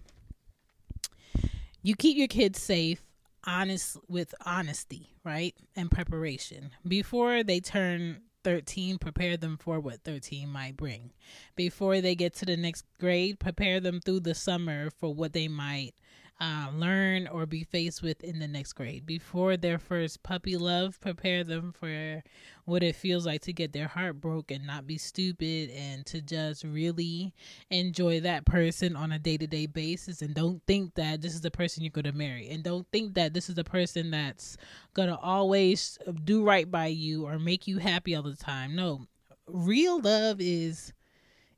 You 1.83 1.97
keep 1.97 2.17
your 2.17 2.29
kids 2.29 2.61
safe 2.61 3.03
honest 3.45 3.97
with 4.09 4.37
honesty, 4.47 5.11
right? 5.25 5.55
And 5.75 5.91
preparation. 5.91 6.71
Before 6.87 7.43
they 7.43 7.59
turn 7.59 8.21
13, 8.45 8.99
prepare 8.99 9.37
them 9.37 9.59
for 9.59 9.81
what 9.81 10.05
13 10.05 10.49
might 10.49 10.77
bring. 10.77 11.11
Before 11.57 12.01
they 12.01 12.15
get 12.15 12.35
to 12.35 12.47
the 12.47 12.57
next 12.57 12.85
grade, 13.01 13.41
prepare 13.41 13.81
them 13.81 14.01
through 14.01 14.21
the 14.21 14.35
summer 14.35 14.91
for 14.99 15.13
what 15.13 15.33
they 15.33 15.49
might 15.49 15.95
uh, 16.41 16.69
learn 16.73 17.27
or 17.27 17.47
be 17.47 17.65
faced 17.65 18.03
with 18.03 18.23
in 18.23 18.39
the 18.39 18.47
next 18.47 18.75
grade. 18.75 19.05
Before 19.05 19.57
their 19.57 19.79
first 19.79 20.23
puppy 20.23 20.57
love, 20.57 21.01
prepare 21.01 21.43
them 21.43 21.73
for 21.73 22.23
what 22.65 22.83
it 22.83 22.95
feels 22.95 23.27
like 23.27 23.41
to 23.43 23.53
get 23.53 23.73
their 23.73 23.89
heart 23.89 24.21
broken, 24.21 24.65
not 24.65 24.87
be 24.87 24.99
stupid, 24.99 25.71
and 25.71 26.07
to 26.07 26.21
just 26.21 26.63
really 26.63 27.35
enjoy 27.71 28.21
that 28.21 28.45
person 28.45 28.95
on 28.95 29.11
a 29.11 29.19
day 29.19 29.37
to 29.37 29.47
day 29.47 29.67
basis. 29.67 30.23
And 30.23 30.35
don't 30.35 30.63
think 30.67 30.95
that 30.95 31.23
this 31.23 31.35
is 31.35 31.41
the 31.41 31.51
person 31.51 31.83
you're 31.83 31.91
going 31.91 32.05
to 32.05 32.13
marry. 32.13 32.49
And 32.51 32.63
don't 32.63 32.87
think 32.93 33.15
that 33.15 33.35
this 33.35 33.49
is 33.49 33.57
the 33.57 33.65
person 33.65 34.11
that's 34.13 34.57
going 34.95 35.09
to 35.09 35.19
always 35.19 35.99
do 36.25 36.45
right 36.45 36.71
by 36.71 36.87
you 36.87 37.27
or 37.27 37.39
make 37.39 37.67
you 37.67 37.79
happy 37.79 38.15
all 38.15 38.23
the 38.23 38.37
time. 38.37 38.77
No, 38.77 39.07
real 39.49 40.01
love 40.01 40.41
is 40.41 40.93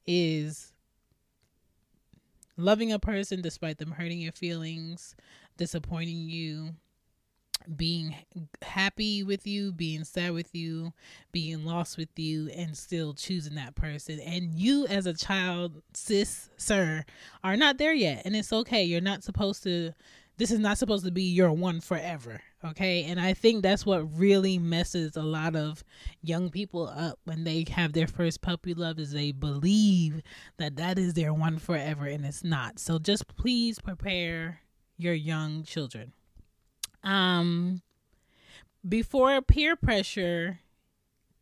is 0.06 0.69
loving 2.60 2.92
a 2.92 2.98
person 2.98 3.42
despite 3.42 3.78
them 3.78 3.92
hurting 3.92 4.20
your 4.20 4.32
feelings, 4.32 5.14
disappointing 5.56 6.28
you, 6.28 6.70
being 7.76 8.14
happy 8.62 9.22
with 9.22 9.46
you, 9.46 9.72
being 9.72 10.04
sad 10.04 10.32
with 10.32 10.54
you, 10.54 10.92
being 11.32 11.64
lost 11.64 11.98
with 11.98 12.18
you, 12.18 12.48
and 12.50 12.76
still 12.76 13.12
choosing 13.14 13.54
that 13.56 13.74
person. 13.74 14.18
And 14.20 14.54
you, 14.54 14.86
as 14.86 15.06
a 15.06 15.14
child, 15.14 15.82
sis, 15.92 16.48
sir, 16.56 17.04
are 17.44 17.56
not 17.56 17.78
there 17.78 17.92
yet. 17.92 18.22
And 18.24 18.34
it's 18.34 18.52
okay. 18.52 18.84
You're 18.84 19.00
not 19.00 19.22
supposed 19.22 19.62
to 19.64 19.92
this 20.40 20.50
is 20.50 20.58
not 20.58 20.78
supposed 20.78 21.04
to 21.04 21.10
be 21.10 21.22
your 21.22 21.52
one 21.52 21.80
forever 21.80 22.40
okay? 22.64 23.04
And 23.04 23.20
i 23.20 23.34
think 23.34 23.62
that's 23.62 23.86
what 23.86 24.18
really 24.18 24.58
messes 24.58 25.16
a 25.16 25.22
lot 25.22 25.56
of 25.56 25.84
young 26.22 26.50
people 26.50 26.88
up 26.88 27.18
when 27.24 27.44
they 27.44 27.64
have 27.70 27.92
their 27.92 28.06
first 28.06 28.40
puppy 28.40 28.74
love 28.74 28.98
is 28.98 29.12
they 29.12 29.32
believe 29.32 30.22
that 30.58 30.76
that 30.76 30.98
is 30.98 31.14
their 31.14 31.32
one 31.32 31.58
forever 31.58 32.06
and 32.06 32.24
it's 32.24 32.44
not. 32.44 32.78
So 32.78 32.98
just 32.98 33.26
please 33.36 33.78
prepare 33.78 34.60
your 34.96 35.14
young 35.14 35.62
children. 35.64 36.12
Um 37.02 37.82
before 38.86 39.40
peer 39.42 39.76
pressure 39.76 40.60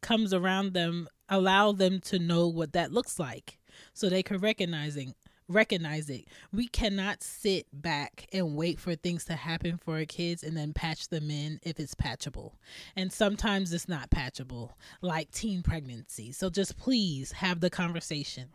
comes 0.01 0.33
around 0.33 0.73
them 0.73 1.09
allow 1.29 1.73
them 1.73 2.01
to 2.01 2.19
know 2.19 2.49
what 2.49 2.73
that 2.73 2.93
looks 2.93 3.19
like 3.19 3.59
so 3.93 4.09
they 4.09 4.23
can 4.23 4.39
recognizing 4.39 5.15
recognize 5.49 6.11
it. 6.11 6.27
We 6.53 6.69
cannot 6.69 7.23
sit 7.23 7.67
back 7.73 8.27
and 8.33 8.55
wait 8.55 8.79
for 8.79 8.95
things 8.95 9.25
to 9.27 9.35
happen 9.35 9.79
for 9.79 9.97
our 9.97 10.05
kids 10.05 10.43
and 10.43 10.57
then 10.57 10.73
patch 10.73 11.09
them 11.09 11.31
in 11.31 11.59
if 11.63 11.81
it's 11.81 11.95
patchable. 11.95 12.55
And 12.97 13.13
sometimes 13.13 13.73
it's 13.73 13.89
not 13.89 14.11
patchable, 14.11 14.77
like 15.01 15.31
teen 15.31 15.63
pregnancy. 15.63 16.33
So 16.33 16.51
just 16.51 16.77
please 16.77 17.33
have 17.33 17.61
the 17.61 17.71
conversation. 17.71 18.51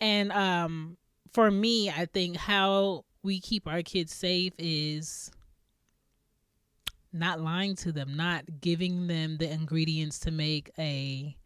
And 0.00 0.32
um 0.32 0.96
for 1.32 1.50
me, 1.50 1.90
I 1.90 2.06
think 2.06 2.36
how 2.36 3.04
we 3.22 3.40
keep 3.40 3.68
our 3.68 3.82
kids 3.82 4.14
safe 4.14 4.54
is 4.58 5.30
not 7.12 7.40
lying 7.40 7.74
to 7.76 7.92
them, 7.92 8.16
not 8.16 8.44
giving 8.60 9.06
them 9.06 9.36
the 9.38 9.50
ingredients 9.50 10.18
to 10.20 10.30
make 10.30 10.70
a 10.78 11.36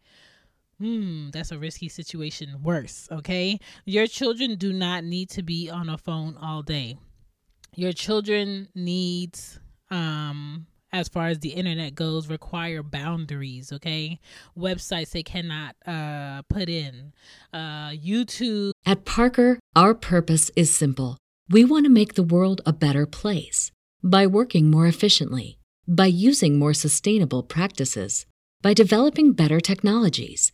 Hmm, 0.83 1.29
that's 1.31 1.51
a 1.53 1.57
risky 1.57 1.87
situation. 1.87 2.61
Worse, 2.61 3.07
okay? 3.09 3.57
Your 3.85 4.05
children 4.05 4.55
do 4.55 4.73
not 4.73 5.05
need 5.05 5.29
to 5.29 5.41
be 5.41 5.69
on 5.69 5.87
a 5.87 5.97
phone 5.97 6.35
all 6.41 6.61
day. 6.61 6.97
Your 7.75 7.93
children 7.93 8.67
needs 8.75 9.59
um 9.89 10.67
as 10.91 11.07
far 11.07 11.27
as 11.27 11.39
the 11.39 11.49
internet 11.49 11.95
goes 11.95 12.27
require 12.27 12.81
boundaries 12.81 13.71
okay 13.71 14.19
websites 14.57 15.11
they 15.11 15.21
cannot 15.21 15.75
uh 15.85 16.41
put 16.49 16.69
in 16.69 17.11
uh 17.53 17.89
youtube 17.89 18.71
at 18.85 19.05
parker 19.05 19.59
our 19.75 19.93
purpose 19.93 20.49
is 20.55 20.73
simple 20.73 21.17
we 21.49 21.63
want 21.65 21.85
to 21.85 21.91
make 21.91 22.13
the 22.13 22.23
world 22.23 22.61
a 22.65 22.73
better 22.73 23.05
place 23.05 23.71
by 24.01 24.25
working 24.25 24.71
more 24.71 24.87
efficiently 24.87 25.57
by 25.87 26.05
using 26.05 26.57
more 26.57 26.73
sustainable 26.73 27.43
practices 27.43 28.25
By 28.63 28.73
developing 28.73 29.33
better 29.33 29.59
technologies, 29.59 30.53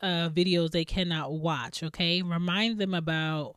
uh, 0.00 0.30
videos 0.30 0.70
they 0.70 0.84
cannot 0.84 1.32
watch. 1.32 1.82
Okay, 1.82 2.22
remind 2.22 2.78
them 2.78 2.94
about 2.94 3.56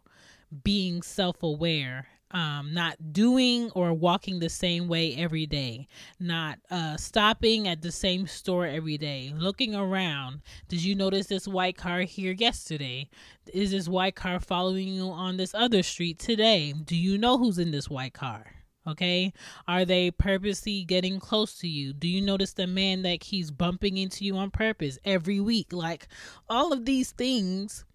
being 0.63 1.01
self-aware 1.01 2.07
um, 2.33 2.73
not 2.73 3.13
doing 3.13 3.71
or 3.71 3.93
walking 3.93 4.39
the 4.39 4.49
same 4.49 4.87
way 4.87 5.15
every 5.15 5.45
day, 5.45 5.87
not 6.19 6.59
uh, 6.69 6.97
stopping 6.97 7.67
at 7.67 7.81
the 7.81 7.91
same 7.91 8.27
store 8.27 8.65
every 8.65 8.97
day, 8.97 9.33
looking 9.35 9.75
around. 9.75 10.41
Did 10.67 10.83
you 10.83 10.95
notice 10.95 11.27
this 11.27 11.47
white 11.47 11.77
car 11.77 12.01
here 12.01 12.31
yesterday? 12.31 13.09
Is 13.53 13.71
this 13.71 13.87
white 13.87 14.15
car 14.15 14.39
following 14.39 14.87
you 14.87 15.09
on 15.09 15.37
this 15.37 15.53
other 15.53 15.83
street 15.83 16.19
today? 16.19 16.73
Do 16.73 16.95
you 16.95 17.17
know 17.17 17.37
who's 17.37 17.57
in 17.57 17.71
this 17.71 17.89
white 17.89 18.13
car? 18.13 18.60
Okay. 18.87 19.31
Are 19.67 19.85
they 19.85 20.09
purposely 20.11 20.83
getting 20.83 21.19
close 21.19 21.57
to 21.59 21.67
you? 21.67 21.93
Do 21.93 22.07
you 22.07 22.21
notice 22.21 22.53
the 22.53 22.67
man 22.67 23.03
that 23.03 23.19
keeps 23.19 23.51
bumping 23.51 23.97
into 23.97 24.25
you 24.25 24.35
on 24.37 24.49
purpose 24.49 24.97
every 25.05 25.39
week? 25.39 25.71
Like 25.71 26.07
all 26.49 26.73
of 26.73 26.85
these 26.85 27.11
things 27.11 27.85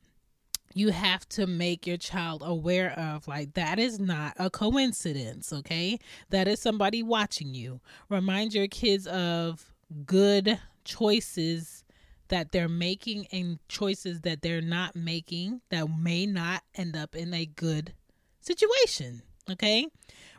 you 0.74 0.90
have 0.90 1.26
to 1.30 1.46
make 1.46 1.86
your 1.86 1.96
child 1.96 2.42
aware 2.44 2.92
of 2.98 3.26
like 3.26 3.54
that 3.54 3.78
is 3.78 3.98
not 3.98 4.34
a 4.38 4.50
coincidence, 4.50 5.50
okay? 5.50 5.98
That 6.28 6.46
is 6.46 6.60
somebody 6.60 7.02
watching 7.02 7.54
you. 7.54 7.80
Remind 8.10 8.52
your 8.52 8.68
kids 8.68 9.06
of 9.06 9.72
good 10.04 10.60
choices 10.84 11.82
that 12.28 12.52
they're 12.52 12.68
making 12.68 13.26
and 13.32 13.58
choices 13.68 14.20
that 14.20 14.42
they're 14.42 14.60
not 14.60 14.94
making 14.94 15.62
that 15.70 15.86
may 15.98 16.26
not 16.26 16.62
end 16.74 16.94
up 16.94 17.16
in 17.16 17.32
a 17.32 17.46
good 17.46 17.94
situation, 18.40 19.22
okay? 19.50 19.86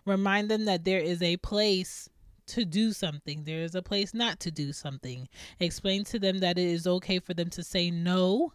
Remind 0.08 0.50
them 0.50 0.66
that 0.66 0.86
there 0.86 1.00
is 1.00 1.22
a 1.22 1.38
place 1.38 2.10
to 2.48 2.64
do 2.64 2.94
something, 2.94 3.44
there 3.44 3.64
is 3.64 3.76
a 3.76 3.82
place 3.82 4.14
not 4.14 4.40
to 4.40 4.52
do 4.52 4.72
something. 4.72 5.28
Explain 5.60 6.06
to 6.06 6.18
them 6.18 6.40
that 6.40 6.58
it 6.58 6.68
is 6.68 6.88
okay 6.88 7.20
for 7.20 7.34
them 7.34 7.50
to 7.52 7.64
say 7.64 7.92
no 7.92 8.54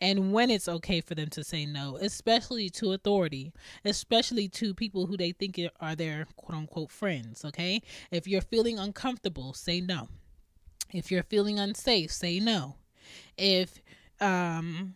and 0.00 0.32
when 0.32 0.50
it's 0.50 0.68
okay 0.68 1.00
for 1.00 1.14
them 1.14 1.28
to 1.30 1.44
say 1.44 1.66
no, 1.66 1.96
especially 2.00 2.68
to 2.70 2.92
authority, 2.92 3.52
especially 3.84 4.48
to 4.48 4.74
people 4.74 5.06
who 5.06 5.16
they 5.16 5.32
think 5.32 5.60
are 5.80 5.94
their 5.94 6.26
quote 6.36 6.58
unquote 6.58 6.90
friends. 6.90 7.44
Okay. 7.44 7.80
If 8.10 8.26
you're 8.26 8.40
feeling 8.40 8.78
uncomfortable, 8.78 9.54
say 9.54 9.80
no. 9.80 10.08
If 10.92 11.10
you're 11.10 11.22
feeling 11.22 11.58
unsafe, 11.58 12.10
say 12.10 12.40
no. 12.40 12.76
If, 13.36 13.80
um, 14.20 14.94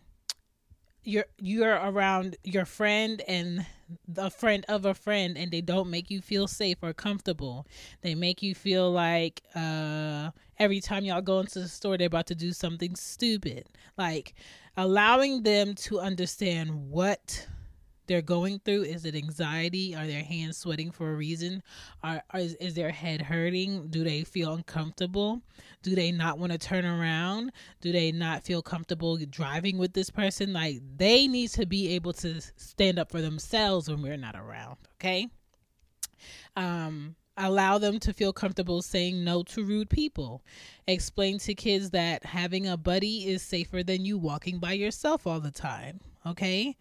you're 1.03 1.25
you're 1.39 1.75
around 1.75 2.37
your 2.43 2.65
friend 2.65 3.21
and 3.27 3.65
the 4.07 4.29
friend 4.29 4.65
of 4.69 4.85
a 4.85 4.93
friend 4.93 5.37
and 5.37 5.51
they 5.51 5.61
don't 5.61 5.89
make 5.89 6.09
you 6.09 6.21
feel 6.21 6.47
safe 6.47 6.77
or 6.81 6.93
comfortable. 6.93 7.67
They 8.01 8.15
make 8.15 8.41
you 8.41 8.55
feel 8.55 8.91
like 8.91 9.41
uh 9.55 10.31
every 10.57 10.81
time 10.81 11.05
y'all 11.05 11.21
go 11.21 11.39
into 11.39 11.59
the 11.59 11.67
store 11.67 11.97
they're 11.97 12.07
about 12.07 12.27
to 12.27 12.35
do 12.35 12.51
something 12.51 12.95
stupid. 12.95 13.67
Like 13.97 14.33
allowing 14.77 15.43
them 15.43 15.75
to 15.75 15.99
understand 15.99 16.89
what 16.89 17.47
they're 18.09 18.21
going 18.21 18.59
through? 18.59 18.83
Is 18.83 19.05
it 19.05 19.15
anxiety? 19.15 19.95
Are 19.95 20.05
their 20.05 20.23
hands 20.23 20.57
sweating 20.57 20.91
for 20.91 21.11
a 21.11 21.15
reason? 21.15 21.63
Are, 22.03 22.21
are 22.31 22.39
is, 22.41 22.55
is 22.55 22.73
their 22.73 22.91
head 22.91 23.21
hurting? 23.21 23.87
Do 23.87 24.03
they 24.03 24.25
feel 24.25 24.53
uncomfortable? 24.53 25.41
Do 25.81 25.95
they 25.95 26.11
not 26.11 26.37
want 26.37 26.51
to 26.51 26.57
turn 26.57 26.83
around? 26.85 27.53
Do 27.79 27.93
they 27.93 28.11
not 28.11 28.43
feel 28.43 28.61
comfortable 28.61 29.17
driving 29.29 29.77
with 29.77 29.93
this 29.93 30.09
person? 30.09 30.51
Like 30.51 30.81
they 30.97 31.27
need 31.27 31.51
to 31.51 31.65
be 31.65 31.95
able 31.95 32.11
to 32.13 32.41
stand 32.57 32.99
up 32.99 33.09
for 33.09 33.21
themselves 33.21 33.89
when 33.89 34.01
we're 34.01 34.17
not 34.17 34.35
around 34.35 34.77
okay? 34.99 35.27
Um 36.55 37.15
allow 37.41 37.77
them 37.77 37.99
to 37.99 38.11
feel 38.11 38.33
comfortable 38.33 38.81
saying 38.81 39.23
no 39.23 39.43
to 39.43 39.63
rude 39.63 39.89
people. 39.89 40.43
Explain 40.87 41.39
to 41.39 41.53
kids 41.55 41.91
that 41.91 42.25
having 42.25 42.67
a 42.67 42.75
buddy 42.75 43.29
is 43.29 43.41
safer 43.41 43.81
than 43.81 44.03
you 44.03 44.17
walking 44.17 44.59
by 44.59 44.73
yourself 44.73 45.25
all 45.25 45.39
the 45.39 45.51
time. 45.51 46.01
Okay? 46.25 46.75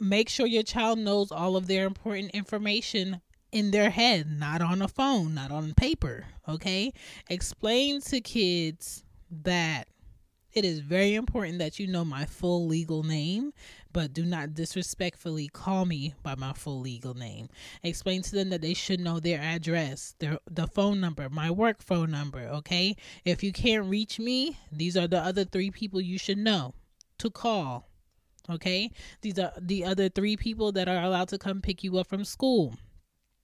Make 0.00 0.28
sure 0.28 0.46
your 0.46 0.62
child 0.62 0.98
knows 0.98 1.30
all 1.30 1.56
of 1.56 1.66
their 1.66 1.86
important 1.86 2.30
information 2.32 3.20
in 3.50 3.70
their 3.70 3.90
head, 3.90 4.26
not 4.30 4.62
on 4.62 4.80
a 4.82 4.88
phone, 4.88 5.34
not 5.34 5.50
on 5.50 5.74
paper. 5.74 6.24
Okay? 6.48 6.92
Explain 7.28 8.00
to 8.02 8.20
kids 8.20 9.04
that 9.30 9.88
it 10.52 10.64
is 10.66 10.80
very 10.80 11.14
important 11.14 11.58
that 11.60 11.78
you 11.78 11.86
know 11.86 12.04
my 12.04 12.26
full 12.26 12.66
legal 12.66 13.02
name, 13.02 13.52
but 13.90 14.12
do 14.12 14.24
not 14.24 14.54
disrespectfully 14.54 15.48
call 15.48 15.86
me 15.86 16.14
by 16.22 16.34
my 16.34 16.52
full 16.52 16.80
legal 16.80 17.14
name. 17.14 17.48
Explain 17.82 18.20
to 18.22 18.32
them 18.32 18.50
that 18.50 18.60
they 18.60 18.74
should 18.74 19.00
know 19.00 19.18
their 19.18 19.40
address, 19.40 20.14
their 20.18 20.38
the 20.50 20.66
phone 20.66 21.00
number, 21.00 21.30
my 21.30 21.50
work 21.50 21.82
phone 21.82 22.10
number, 22.10 22.40
okay? 22.40 22.96
If 23.24 23.42
you 23.42 23.50
can't 23.50 23.88
reach 23.88 24.18
me, 24.18 24.58
these 24.70 24.94
are 24.94 25.08
the 25.08 25.20
other 25.20 25.44
3 25.44 25.70
people 25.70 26.02
you 26.02 26.18
should 26.18 26.38
know 26.38 26.74
to 27.18 27.30
call. 27.30 27.88
Okay? 28.50 28.90
These 29.20 29.38
are 29.38 29.52
the 29.60 29.84
other 29.84 30.08
three 30.08 30.36
people 30.36 30.72
that 30.72 30.88
are 30.88 31.02
allowed 31.02 31.28
to 31.28 31.38
come 31.38 31.60
pick 31.60 31.84
you 31.84 31.98
up 31.98 32.08
from 32.08 32.24
school. 32.24 32.74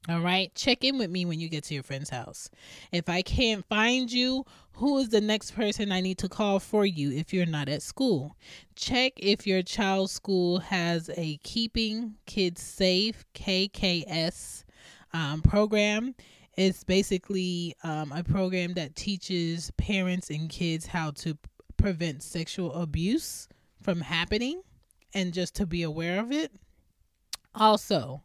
All 0.09 0.21
right, 0.21 0.55
check 0.55 0.85
in 0.85 0.97
with 0.97 1.11
me 1.11 1.27
when 1.27 1.39
you 1.39 1.51
get 1.51 1.65
to 1.65 1.75
your 1.75 1.83
friend's 1.83 2.09
house. 2.09 2.49
If 2.93 3.11
I 3.11 3.21
can't 3.21 3.67
find 3.67 4.11
you, 4.11 4.47
who 4.73 4.97
is 4.99 5.11
the 5.11 5.21
next 5.21 5.51
person 5.51 5.93
I 5.93 6.01
need 6.01 6.17
to 6.19 6.31
call 6.31 6.61
for 6.61 6.87
you 6.87 7.11
if 7.11 7.35
you're 7.35 7.45
not 7.45 7.69
at 7.69 7.83
school? 7.83 8.35
Check 8.75 9.13
if 9.19 9.47
your 9.47 9.63
child's 9.63 10.13
school 10.13 10.61
has 10.61 11.11
a 11.17 11.37
Keeping 11.39 12.15
Kids 12.25 12.63
Safe 12.63 13.23
KKS 13.35 14.65
um, 15.13 15.43
program. 15.43 16.15
It's 16.57 16.85
basically 16.85 17.75
um, 17.85 18.11
a 18.13 18.25
program 18.25 18.75
that 18.75 18.97
teaches 18.97 19.71
parents 19.73 20.31
and 20.31 20.49
kids 20.49 20.87
how 20.87 21.11
to 21.13 21.37
prevent 21.77 22.23
sexual 22.23 22.73
abuse 22.73 23.47
from 23.83 24.01
happening 24.01 24.63
and 25.15 25.33
just 25.33 25.55
to 25.57 25.67
be 25.67 25.83
aware 25.83 26.21
of 26.21 26.33
it. 26.33 26.53
Also, 27.55 28.23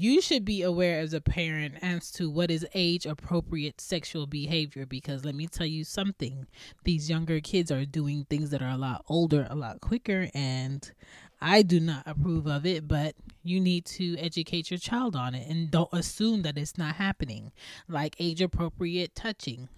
you 0.00 0.20
should 0.20 0.44
be 0.44 0.62
aware 0.62 1.00
as 1.00 1.12
a 1.12 1.20
parent 1.20 1.74
as 1.82 2.12
to 2.12 2.30
what 2.30 2.52
is 2.52 2.64
age 2.72 3.04
appropriate 3.04 3.80
sexual 3.80 4.28
behavior 4.28 4.86
because 4.86 5.24
let 5.24 5.34
me 5.34 5.48
tell 5.48 5.66
you 5.66 5.82
something 5.82 6.46
these 6.84 7.10
younger 7.10 7.40
kids 7.40 7.72
are 7.72 7.84
doing 7.84 8.24
things 8.30 8.50
that 8.50 8.62
are 8.62 8.70
a 8.70 8.76
lot 8.76 9.02
older 9.08 9.48
a 9.50 9.56
lot 9.56 9.80
quicker 9.80 10.28
and 10.34 10.92
i 11.40 11.62
do 11.62 11.80
not 11.80 12.04
approve 12.06 12.46
of 12.46 12.64
it 12.64 12.86
but 12.86 13.16
you 13.42 13.58
need 13.58 13.84
to 13.84 14.16
educate 14.18 14.70
your 14.70 14.78
child 14.78 15.16
on 15.16 15.34
it 15.34 15.48
and 15.48 15.72
don't 15.72 15.92
assume 15.92 16.42
that 16.42 16.56
it's 16.56 16.78
not 16.78 16.94
happening 16.94 17.50
like 17.88 18.14
age 18.20 18.40
appropriate 18.40 19.16
touching 19.16 19.68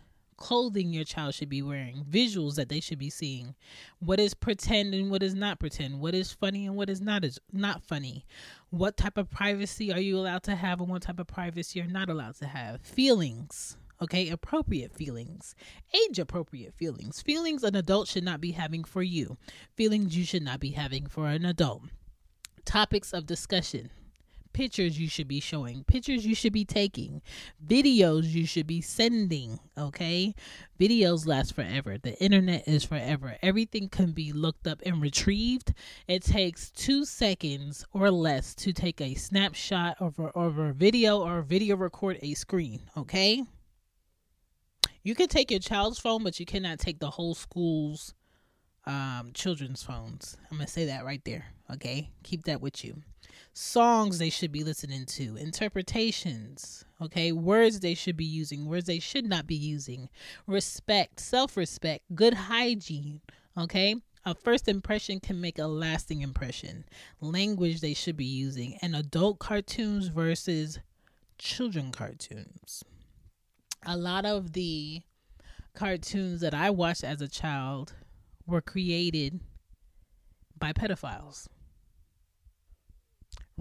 clothing 0.41 0.93
your 0.93 1.05
child 1.05 1.35
should 1.35 1.49
be 1.49 1.63
wearing, 1.63 2.05
visuals 2.11 2.57
that 2.57 2.69
they 2.69 2.81
should 2.81 2.99
be 2.99 3.11
seeing, 3.11 3.55
what 4.01 4.19
is 4.19 4.35
pretend 4.35 4.93
and 4.95 5.11
what 5.11 5.23
is 5.23 5.35
not 5.35 5.61
pretend, 5.61 6.01
what 6.01 6.15
is 6.15 6.33
funny 6.33 6.67
and 6.67 6.75
what 6.75 6.91
is 6.91 7.01
not 7.01 7.25
is 7.25 7.39
not 7.53 7.85
funny, 7.85 8.27
what 8.71 8.97
type 8.97 9.17
of 9.17 9.31
privacy 9.31 9.93
are 9.93 10.01
you 10.01 10.17
allowed 10.17 10.43
to 10.43 10.57
have 10.57 10.81
and 10.81 10.89
what 10.89 11.03
type 11.03 11.21
of 11.21 11.29
privacy 11.29 11.79
you're 11.79 11.89
not 11.89 12.09
allowed 12.09 12.35
to 12.37 12.47
have, 12.47 12.81
feelings. 12.81 13.77
Okay, 14.03 14.31
appropriate 14.31 14.95
feelings, 14.95 15.55
age 15.93 16.19
appropriate 16.19 16.73
feelings, 16.73 17.21
feelings 17.21 17.63
an 17.63 17.77
adult 17.77 18.09
should 18.09 18.25
not 18.25 18.41
be 18.41 18.53
having 18.53 18.83
for 18.83 19.03
you, 19.03 19.37
feelings 19.77 20.17
you 20.17 20.25
should 20.25 20.43
not 20.43 20.59
be 20.59 20.71
having 20.71 21.07
for 21.07 21.29
an 21.29 21.45
adult. 21.45 21.83
Topics 22.65 23.13
of 23.13 23.27
discussion 23.27 23.91
pictures 24.53 24.99
you 24.99 25.09
should 25.09 25.29
be 25.29 25.41
showing, 25.41 25.85
pictures 25.85 26.27
you 26.27 26.35
should 26.35 26.53
be 26.53 26.65
taking, 26.65 27.23
videos 27.65 28.25
you 28.25 28.47
should 28.47 28.67
be 28.67 28.81
sending. 28.81 29.59
Okay, 29.79 30.35
videos 30.79 31.27
last 31.27 31.55
forever. 31.55 31.99
The 31.99 32.21
internet 32.23 32.67
is 32.67 32.85
forever. 32.85 33.37
Everything 33.43 33.89
can 33.89 34.13
be 34.13 34.33
looked 34.33 34.67
up 34.67 34.83
and 34.85 35.01
retrieved. 35.01 35.73
It 36.09 36.23
takes 36.23 36.71
two 36.71 37.05
seconds 37.05 37.85
or 37.93 38.11
less 38.11 38.55
to 38.57 38.73
take 38.73 39.01
a 39.01 39.15
snapshot 39.15 39.97
of 40.01 40.19
a, 40.19 40.27
of 40.29 40.59
a 40.59 40.73
video 40.73 41.21
or 41.21 41.43
video 41.43 41.77
record 41.77 42.19
a 42.23 42.35
screen. 42.35 42.83
Okay. 42.97 43.43
You 45.03 45.15
can 45.15 45.29
take 45.29 45.51
your 45.51 45.61
child's 45.61 45.99
phone, 45.99 46.23
but 46.25 46.39
you 46.39 46.45
cannot 46.45 46.79
take 46.79 46.99
the 46.99 47.09
whole 47.09 47.35
school's 47.35 48.13
um, 48.87 49.31
children's 49.33 49.83
phones. 49.83 50.37
I'm 50.51 50.59
going 50.59 50.67
to 50.67 50.73
say 50.73 50.87
that 50.87 51.07
right 51.07 51.25
there. 51.25 51.47
Okay. 51.73 52.11
Keep 52.23 52.45
that 52.45 52.61
with 52.61 52.85
you 52.85 53.03
songs 53.53 54.19
they 54.19 54.31
should 54.31 54.53
be 54.53 54.65
listening 54.65 55.07
to, 55.07 55.37
interpretations, 55.37 56.85
okay, 57.01 57.33
words 57.33 57.81
they 57.81 57.95
should 57.95 58.17
be 58.17 58.25
using, 58.25 58.67
words 58.67 58.87
they 58.87 58.99
should 58.99 59.27
not 59.27 59.47
be 59.47 59.55
using, 59.55 60.09
respect, 60.47 61.21
self 61.21 61.57
respect, 61.57 62.05
good 62.15 62.35
hygiene, 62.35 63.21
okay. 63.57 63.97
A 64.27 64.35
first 64.35 64.69
impression 64.69 65.19
can 65.19 65.41
make 65.41 65.59
a 65.59 65.67
lasting 65.67 66.21
impression. 66.21 66.85
Language 67.23 67.81
they 67.81 67.95
should 67.95 68.19
be 68.19 68.27
using, 68.27 68.77
and 68.83 68.95
adult 68.95 69.39
cartoons 69.39 70.09
versus 70.09 70.79
children 71.39 71.91
cartoons. 71.91 72.85
A 73.87 73.97
lot 73.97 74.27
of 74.27 74.53
the 74.53 75.01
cartoons 75.75 76.43
that 76.43 76.53
I 76.53 76.69
watched 76.69 77.03
as 77.03 77.23
a 77.23 77.29
child 77.29 77.95
were 78.47 78.61
created 78.61 79.41
by 80.59 80.75
pedophiles 80.75 81.49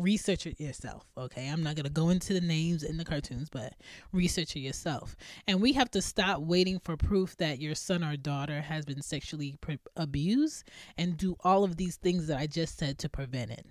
research 0.02 0.46
it 0.46 0.60
yourself 0.60 1.06
okay 1.18 1.48
i'm 1.50 1.64
not 1.64 1.76
going 1.76 1.86
to 1.86 1.92
go 1.92 2.10
into 2.10 2.34
the 2.34 2.42
names 2.42 2.84
in 2.84 2.98
the 2.98 3.06
cartoons 3.06 3.50
but 3.50 3.74
research 4.12 4.56
it 4.56 4.60
yourself 4.60 5.16
and 5.48 5.62
we 5.62 5.74
have 5.74 5.92
to 5.92 6.02
stop 6.02 6.40
waiting 6.42 6.80
for 6.80 6.98
proof 6.98 7.36
that 7.38 7.60
your 7.60 7.76
son 7.76 8.04
or 8.04 8.16
daughter 8.16 8.62
has 8.62 8.86
been 8.86 9.02
sexually 9.02 9.56
pre- 9.62 9.80
abused 9.96 10.64
and 10.98 11.18
do 11.18 11.36
all 11.44 11.64
of 11.64 11.78
these 11.78 11.98
things 11.98 12.28
that 12.28 12.40
i 12.40 12.48
just 12.48 12.78
said 12.78 12.98
to 12.98 13.10
prevent 13.10 13.52
it 13.52 13.66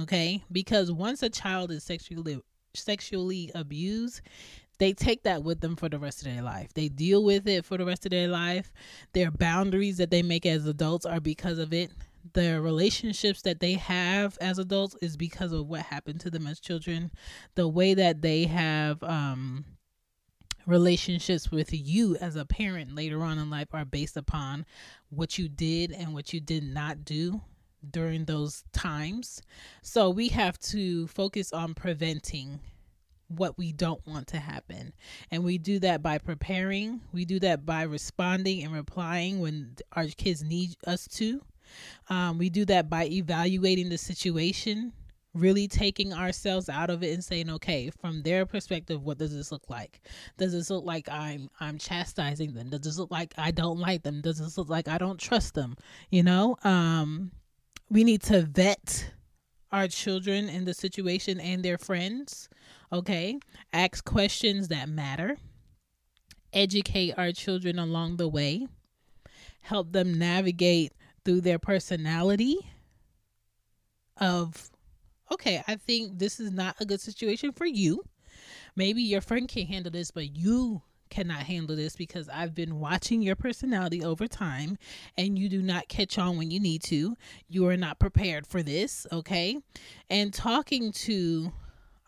okay 0.00 0.42
because 0.52 0.92
once 0.92 1.22
a 1.22 1.30
child 1.30 1.70
is 1.70 1.82
sexually 1.82 2.38
sexually 2.74 3.50
abused 3.54 4.20
they 4.78 4.92
take 4.92 5.22
that 5.22 5.42
with 5.42 5.60
them 5.60 5.76
for 5.76 5.88
the 5.88 5.98
rest 5.98 6.18
of 6.18 6.32
their 6.32 6.42
life. 6.42 6.74
They 6.74 6.88
deal 6.88 7.24
with 7.24 7.48
it 7.48 7.64
for 7.64 7.78
the 7.78 7.84
rest 7.84 8.04
of 8.04 8.10
their 8.10 8.28
life. 8.28 8.72
Their 9.14 9.30
boundaries 9.30 9.96
that 9.96 10.10
they 10.10 10.22
make 10.22 10.44
as 10.44 10.66
adults 10.66 11.06
are 11.06 11.20
because 11.20 11.58
of 11.58 11.72
it 11.72 11.90
the 12.32 12.60
relationships 12.60 13.42
that 13.42 13.60
they 13.60 13.74
have 13.74 14.36
as 14.40 14.58
adults 14.58 14.96
is 15.02 15.16
because 15.16 15.52
of 15.52 15.66
what 15.66 15.82
happened 15.82 16.20
to 16.20 16.30
them 16.30 16.46
as 16.46 16.60
children 16.60 17.10
the 17.54 17.68
way 17.68 17.94
that 17.94 18.22
they 18.22 18.44
have 18.44 19.02
um 19.02 19.64
relationships 20.66 21.50
with 21.50 21.68
you 21.72 22.16
as 22.16 22.34
a 22.34 22.44
parent 22.44 22.94
later 22.94 23.22
on 23.22 23.38
in 23.38 23.48
life 23.50 23.68
are 23.72 23.84
based 23.84 24.16
upon 24.16 24.66
what 25.10 25.38
you 25.38 25.48
did 25.48 25.92
and 25.92 26.12
what 26.12 26.32
you 26.32 26.40
did 26.40 26.64
not 26.64 27.04
do 27.04 27.40
during 27.88 28.24
those 28.24 28.64
times 28.72 29.40
so 29.82 30.10
we 30.10 30.28
have 30.28 30.58
to 30.58 31.06
focus 31.06 31.52
on 31.52 31.74
preventing 31.74 32.58
what 33.28 33.58
we 33.58 33.72
don't 33.72 34.06
want 34.06 34.28
to 34.28 34.38
happen. 34.38 34.92
And 35.30 35.44
we 35.44 35.58
do 35.58 35.78
that 35.80 36.02
by 36.02 36.18
preparing, 36.18 37.00
we 37.12 37.24
do 37.24 37.38
that 37.40 37.66
by 37.66 37.82
responding 37.82 38.62
and 38.62 38.72
replying 38.72 39.40
when 39.40 39.76
our 39.92 40.06
kids 40.06 40.42
need 40.42 40.76
us 40.86 41.06
to. 41.14 41.42
Um, 42.08 42.38
we 42.38 42.50
do 42.50 42.64
that 42.66 42.88
by 42.88 43.06
evaluating 43.06 43.88
the 43.88 43.98
situation, 43.98 44.92
really 45.34 45.68
taking 45.68 46.12
ourselves 46.12 46.68
out 46.68 46.90
of 46.90 47.02
it 47.02 47.12
and 47.12 47.22
saying, 47.22 47.50
okay, 47.50 47.90
from 47.90 48.22
their 48.22 48.46
perspective, 48.46 49.02
what 49.02 49.18
does 49.18 49.34
this 49.34 49.52
look 49.52 49.68
like? 49.68 50.00
Does 50.38 50.52
this 50.52 50.70
look 50.70 50.84
like 50.84 51.08
I'm 51.08 51.48
I'm 51.60 51.78
chastising 51.78 52.54
them? 52.54 52.70
Does 52.70 52.80
this 52.80 52.98
look 52.98 53.10
like 53.10 53.34
I 53.36 53.50
don't 53.50 53.78
like 53.78 54.02
them? 54.02 54.20
Does 54.20 54.38
this 54.38 54.56
look 54.58 54.68
like 54.68 54.88
I 54.88 54.98
don't 54.98 55.20
trust 55.20 55.54
them? 55.54 55.76
You 56.10 56.22
know, 56.22 56.56
um, 56.64 57.32
we 57.90 58.04
need 58.04 58.22
to 58.22 58.42
vet 58.42 59.12
our 59.72 59.88
children 59.88 60.48
in 60.48 60.64
the 60.64 60.74
situation 60.74 61.40
and 61.40 61.64
their 61.64 61.78
friends. 61.78 62.48
Okay, 62.92 63.38
ask 63.72 64.04
questions 64.04 64.68
that 64.68 64.88
matter. 64.88 65.38
Educate 66.52 67.12
our 67.18 67.32
children 67.32 67.78
along 67.78 68.16
the 68.16 68.28
way. 68.28 68.66
Help 69.60 69.92
them 69.92 70.18
navigate 70.18 70.92
through 71.26 71.42
their 71.42 71.58
personality 71.58 72.56
of 74.18 74.70
okay 75.30 75.62
i 75.66 75.74
think 75.74 76.18
this 76.18 76.38
is 76.40 76.52
not 76.52 76.76
a 76.80 76.86
good 76.86 77.00
situation 77.00 77.52
for 77.52 77.66
you 77.66 78.00
maybe 78.76 79.02
your 79.02 79.20
friend 79.20 79.48
can 79.48 79.66
handle 79.66 79.90
this 79.90 80.10
but 80.12 80.36
you 80.36 80.80
cannot 81.10 81.40
handle 81.40 81.76
this 81.76 81.96
because 81.96 82.28
I've 82.28 82.54
been 82.54 82.80
watching 82.80 83.22
your 83.22 83.36
personality 83.36 84.04
over 84.04 84.26
time 84.26 84.78
and 85.16 85.38
you 85.38 85.48
do 85.48 85.62
not 85.62 85.88
catch 85.88 86.18
on 86.18 86.36
when 86.36 86.50
you 86.50 86.60
need 86.60 86.82
to. 86.84 87.16
You 87.48 87.66
are 87.68 87.76
not 87.76 87.98
prepared 87.98 88.46
for 88.46 88.62
this, 88.62 89.06
okay? 89.12 89.56
And 90.10 90.32
talking 90.32 90.92
to 90.92 91.52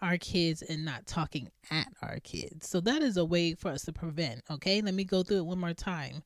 our 0.00 0.16
kids 0.16 0.62
and 0.62 0.84
not 0.84 1.06
talking 1.06 1.48
at 1.70 1.88
our 2.02 2.18
kids. 2.20 2.68
So 2.68 2.80
that 2.80 3.02
is 3.02 3.16
a 3.16 3.24
way 3.24 3.54
for 3.54 3.70
us 3.70 3.84
to 3.84 3.92
prevent, 3.92 4.42
okay? 4.50 4.80
Let 4.80 4.94
me 4.94 5.04
go 5.04 5.22
through 5.22 5.38
it 5.38 5.46
one 5.46 5.58
more 5.58 5.74
time. 5.74 6.22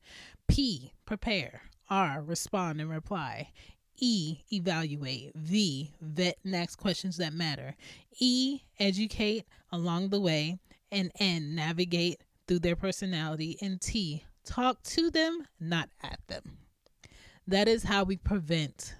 P, 0.49 0.93
prepare. 1.07 1.63
R, 1.91 2.23
respond 2.23 2.81
and 2.81 2.91
reply. 2.91 3.51
E, 3.99 4.39
evaluate. 4.53 5.33
V, 5.35 5.93
vet 6.01 6.39
next 6.45 6.77
questions 6.77 7.17
that 7.19 7.33
matter. 7.33 7.77
E, 8.19 8.61
educate 8.79 9.45
along 9.71 10.09
the 10.09 10.21
way. 10.21 10.59
And 10.91 11.13
N, 11.19 11.55
navigate 11.55 12.21
through 12.47 12.61
their 12.61 12.77
personality. 12.77 13.57
And 13.61 13.81
T, 13.81 14.25
talk 14.45 14.83
to 14.85 15.11
them, 15.11 15.47
not 15.61 15.89
at 16.03 16.21
them. 16.27 16.59
That 17.47 17.69
is 17.69 17.85
how 17.85 18.05
we 18.05 18.17
prevent 18.17 18.95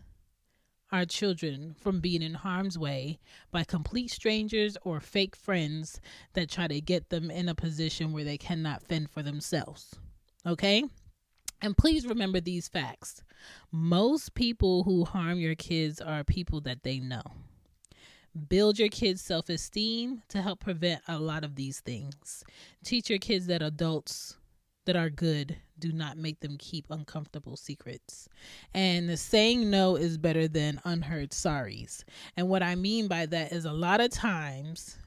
our 0.93 1.07
children 1.07 1.75
from 1.81 2.01
being 2.01 2.23
in 2.23 2.35
harm's 2.35 2.79
way 2.79 3.19
by 3.51 3.65
complete 3.65 4.11
strangers 4.11 4.77
or 4.83 5.01
fake 5.01 5.35
friends 5.35 6.01
that 6.35 6.51
try 6.51 6.69
to 6.69 6.81
get 6.81 7.09
them 7.09 7.31
in 7.31 7.49
a 7.49 7.55
position 7.55 8.13
where 8.13 8.25
they 8.25 8.37
cannot 8.37 8.83
fend 8.83 9.11
for 9.11 9.23
themselves. 9.23 9.95
Okay? 10.47 10.85
And 11.63 11.77
please 11.77 12.07
remember 12.07 12.41
these 12.41 12.69
facts. 12.69 13.23
Most 13.71 14.35
people 14.35 14.83
who 14.83 15.05
harm 15.05 15.39
your 15.39 15.55
kids 15.55 16.01
are 16.01 16.25
people 16.25 16.61
that 16.63 16.83
they 16.83 16.99
know. 16.99 17.23
Build 18.49 18.79
your 18.79 18.89
kids' 18.89 19.23
self 19.23 19.49
esteem 19.49 20.23
to 20.29 20.43
help 20.43 20.61
prevent 20.61 21.03
a 21.07 21.19
lot 21.19 21.45
of 21.45 21.55
these 21.55 21.81
things. 21.81 22.45
Teach 22.85 23.09
your 23.09 23.19
kids 23.19 23.47
that 23.47 23.63
adults 23.63 24.37
that 24.85 24.97
are 24.97 25.11
good 25.11 25.57
do 25.79 25.93
not 25.93 26.17
make 26.17 26.41
them 26.41 26.57
keep 26.59 26.87
uncomfortable 26.91 27.57
secrets. 27.57 28.29
And 28.75 29.17
saying 29.19 29.71
no 29.71 29.97
is 29.97 30.19
better 30.19 30.49
than 30.49 30.81
unheard 30.85 31.31
sorries. 31.31 32.05
And 32.37 32.49
what 32.49 32.63
I 32.63 32.75
mean 32.75 33.07
by 33.07 33.27
that 33.27 33.53
is 33.53 33.65
a 33.65 33.73
lot 33.73 34.01
of 34.01 34.11
times 34.11 34.99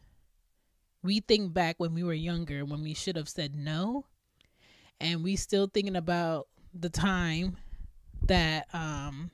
we 1.01 1.19
think 1.19 1.53
back 1.53 1.75
when 1.77 1.93
we 1.93 2.03
were 2.03 2.13
younger 2.13 2.65
when 2.65 2.81
we 2.81 2.93
should 2.93 3.15
have 3.15 3.29
said 3.29 3.55
no 3.55 4.05
and 4.99 5.23
we 5.23 5.36
still 5.36 5.67
thinking 5.67 5.95
about 5.95 6.47
the 6.73 6.89
time 6.89 7.58
that 8.27 8.67
um 8.73 9.31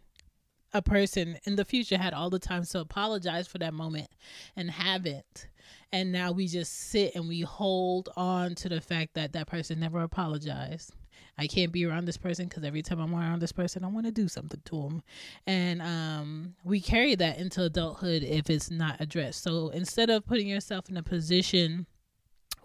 a 0.73 0.81
person 0.81 1.37
in 1.45 1.55
the 1.55 1.65
future 1.65 1.97
had 1.97 2.13
all 2.13 2.29
the 2.29 2.39
time 2.39 2.63
to 2.63 2.79
apologize 2.79 3.47
for 3.47 3.57
that 3.57 3.73
moment 3.73 4.07
and 4.55 4.71
haven't. 4.71 5.47
And 5.91 6.11
now 6.11 6.31
we 6.31 6.47
just 6.47 6.89
sit 6.89 7.15
and 7.15 7.27
we 7.27 7.41
hold 7.41 8.09
on 8.15 8.55
to 8.55 8.69
the 8.69 8.79
fact 8.79 9.15
that 9.15 9.33
that 9.33 9.47
person 9.47 9.79
never 9.79 10.01
apologized. 10.01 10.93
I 11.37 11.47
can't 11.47 11.71
be 11.71 11.85
around 11.85 12.05
this 12.05 12.17
person 12.17 12.47
because 12.47 12.63
every 12.63 12.81
time 12.81 12.99
i'm 12.99 13.15
around 13.15 13.39
this 13.39 13.51
person 13.51 13.83
i 13.83 13.87
want 13.87 14.05
to 14.05 14.11
do 14.11 14.27
something 14.27 14.61
to 14.65 14.81
them 14.83 15.03
and 15.47 15.81
um, 15.81 16.55
we 16.63 16.79
carry 16.79 17.15
that 17.15 17.39
into 17.39 17.63
adulthood 17.63 18.23
if 18.23 18.49
it's 18.49 18.69
not 18.69 18.99
addressed. 18.99 19.43
So 19.43 19.69
instead 19.69 20.09
of 20.09 20.25
putting 20.25 20.47
yourself 20.47 20.89
in 20.89 20.97
a 20.97 21.03
position 21.03 21.87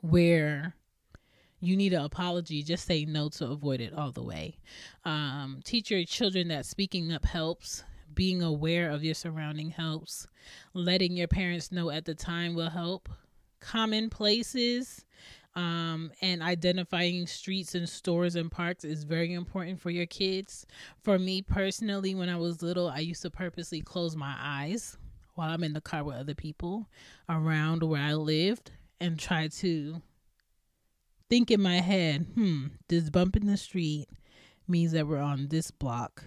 where 0.03 0.75
you 1.61 1.77
need 1.77 1.92
an 1.92 2.05
apology, 2.05 2.62
just 2.62 2.87
say 2.87 3.05
no 3.05 3.29
to 3.31 3.47
avoid 3.47 3.81
it 3.81 3.95
all 3.95 4.12
the 4.12 4.23
way. 4.23 4.59
Um, 5.05 5.61
teach 5.64 5.90
your 5.90 6.05
children 6.05 6.49
that 6.49 6.66
speaking 6.66 7.12
up 7.12 7.25
helps. 7.25 7.85
Being 8.14 8.42
aware 8.42 8.90
of 8.90 9.05
your 9.05 9.14
surrounding 9.14 9.71
helps. 9.71 10.27
Letting 10.75 11.16
your 11.16 11.29
parents 11.29 11.73
know 11.73 11.90
at 11.90 12.05
the 12.05 12.14
time 12.14 12.55
will 12.55 12.71
help. 12.71 13.09
Common 13.61 14.11
places 14.11 15.05
um, 15.55 16.12
and 16.21 16.42
identifying 16.42 17.27
streets 17.27 17.75
and 17.75 17.88
stores 17.88 18.37
and 18.37 18.51
parks 18.51 18.85
is 18.85 19.05
very 19.05 19.33
important 19.33 19.81
for 19.81 19.90
your 19.90 20.07
kids. 20.07 20.66
For 21.03 21.19
me 21.19 21.42
personally, 21.42 22.14
when 22.14 22.29
I 22.29 22.37
was 22.37 22.62
little, 22.62 22.88
I 22.88 22.99
used 22.99 23.23
to 23.23 23.31
purposely 23.31 23.81
close 23.81 24.14
my 24.14 24.37
eyes 24.38 24.99
while 25.35 25.51
I'm 25.51 25.64
in 25.64 25.73
the 25.73 25.81
car 25.81 26.05
with 26.05 26.16
other 26.16 26.35
people 26.35 26.87
around 27.29 27.83
where 27.83 28.03
I 28.03 28.14
lived 28.14 28.71
and 29.01 29.19
try 29.19 29.49
to 29.49 30.01
think 31.29 31.51
in 31.51 31.61
my 31.61 31.81
head, 31.81 32.27
hmm, 32.35 32.67
this 32.89 33.11
bump 33.11 33.37
in 33.37 33.47
the 33.47 33.57
street 33.57 34.09
means 34.69 34.93
that 34.93 35.07
we're 35.07 35.19
on 35.19 35.49
this 35.49 35.71
block. 35.71 36.25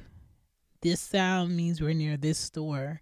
This 0.82 1.00
sound 1.00 1.56
means 1.56 1.82
we're 1.82 1.94
near 1.94 2.18
this 2.18 2.38
store. 2.38 3.02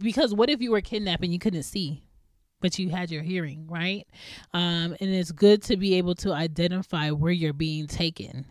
Because 0.00 0.32
what 0.32 0.50
if 0.50 0.60
you 0.60 0.70
were 0.70 0.80
kidnapped 0.80 1.24
and 1.24 1.32
you 1.32 1.38
couldn't 1.38 1.64
see? 1.64 2.02
but 2.60 2.78
you 2.78 2.88
had 2.90 3.10
your 3.10 3.22
hearing, 3.22 3.66
right? 3.68 4.06
Um, 4.52 4.96
and 5.00 5.10
it's 5.10 5.32
good 5.32 5.62
to 5.64 5.76
be 5.76 5.94
able 5.94 6.14
to 6.16 6.32
identify 6.32 7.10
where 7.10 7.32
you're 7.32 7.52
being 7.52 7.86
taken. 7.86 8.46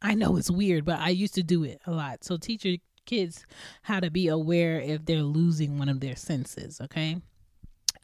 I 0.00 0.14
know 0.14 0.36
it's 0.36 0.50
weird, 0.50 0.84
but 0.84 0.98
I 0.98 1.10
used 1.10 1.34
to 1.34 1.42
do 1.42 1.64
it 1.64 1.80
a 1.86 1.92
lot. 1.92 2.24
So 2.24 2.36
teach 2.36 2.64
your 2.64 2.78
kids 3.06 3.46
how 3.82 4.00
to 4.00 4.10
be 4.10 4.28
aware 4.28 4.80
if 4.80 5.04
they're 5.04 5.22
losing 5.22 5.78
one 5.78 5.88
of 5.88 6.00
their 6.00 6.16
senses, 6.16 6.80
okay? 6.80 7.18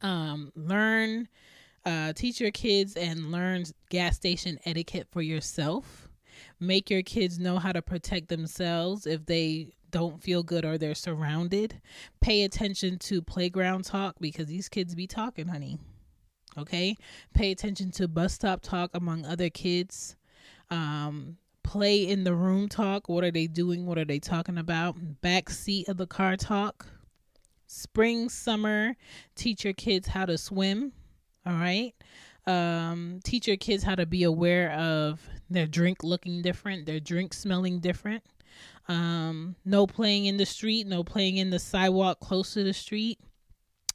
Um, 0.02 0.52
learn, 0.54 1.28
uh, 1.88 2.12
teach 2.12 2.40
your 2.40 2.51
kids 2.51 2.94
and 2.96 3.33
learn 3.33 3.64
gas 3.90 4.16
station 4.16 4.59
etiquette 4.64 5.09
for 5.11 5.22
yourself 5.22 6.09
make 6.61 6.90
your 6.90 7.03
kids 7.03 7.38
know 7.38 7.59
how 7.59 7.72
to 7.72 7.83
protect 7.83 8.29
themselves 8.29 9.07
if 9.07 9.27
they 9.27 9.70
don't 9.90 10.22
feel 10.22 10.42
good 10.42 10.64
or 10.64 10.77
they're 10.77 10.94
surrounded. 10.94 11.81
Pay 12.20 12.44
attention 12.44 12.98
to 12.98 13.22
playground 13.22 13.85
talk 13.85 14.16
because 14.20 14.46
these 14.46 14.68
kids 14.68 14.94
be 14.94 15.07
talking, 15.07 15.48
honey. 15.48 15.79
Okay? 16.57 16.96
Pay 17.35 17.53
attention 17.53 17.90
to 17.92 18.09
bus 18.09 18.35
stop 18.35 18.61
talk 18.61 18.90
among 18.94 19.24
other 19.24 19.51
kids. 19.51 20.16
Um, 20.70 21.37
play 21.62 22.07
in 22.07 22.24
the 22.24 22.35
room 22.35 22.68
talk. 22.68 23.09
What 23.09 23.24
are 23.24 23.31
they 23.31 23.46
doing? 23.46 23.87
What 23.87 23.98
are 23.98 24.05
they 24.05 24.18
talking 24.18 24.59
about? 24.59 24.96
Back 25.20 25.51
seat 25.51 25.88
of 25.88 25.96
the 25.96 26.07
car 26.07 26.37
talk. 26.37 26.87
Spring, 27.66 28.29
summer, 28.29 28.96
teach 29.37 29.64
your 29.64 29.74
kids 29.74 30.09
how 30.09 30.27
to 30.27 30.38
swim. 30.38 30.92
All 31.48 31.54
right 31.54 31.94
um, 32.48 33.20
teach 33.22 33.46
your 33.46 33.58
kids 33.58 33.84
how 33.84 33.94
to 33.94 34.06
be 34.06 34.22
aware 34.22 34.72
of 34.72 35.20
their 35.50 35.66
drink 35.66 36.02
looking 36.02 36.40
different, 36.40 36.87
their 36.87 36.98
drink 36.98 37.34
smelling 37.34 37.78
different. 37.78 38.24
Um, 38.88 39.54
no 39.66 39.87
playing 39.87 40.24
in 40.24 40.38
the 40.38 40.46
street, 40.46 40.87
no 40.87 41.04
playing 41.04 41.37
in 41.37 41.50
the 41.50 41.58
sidewalk 41.58 42.20
close 42.20 42.54
to 42.54 42.64
the 42.64 42.72
street, 42.72 43.20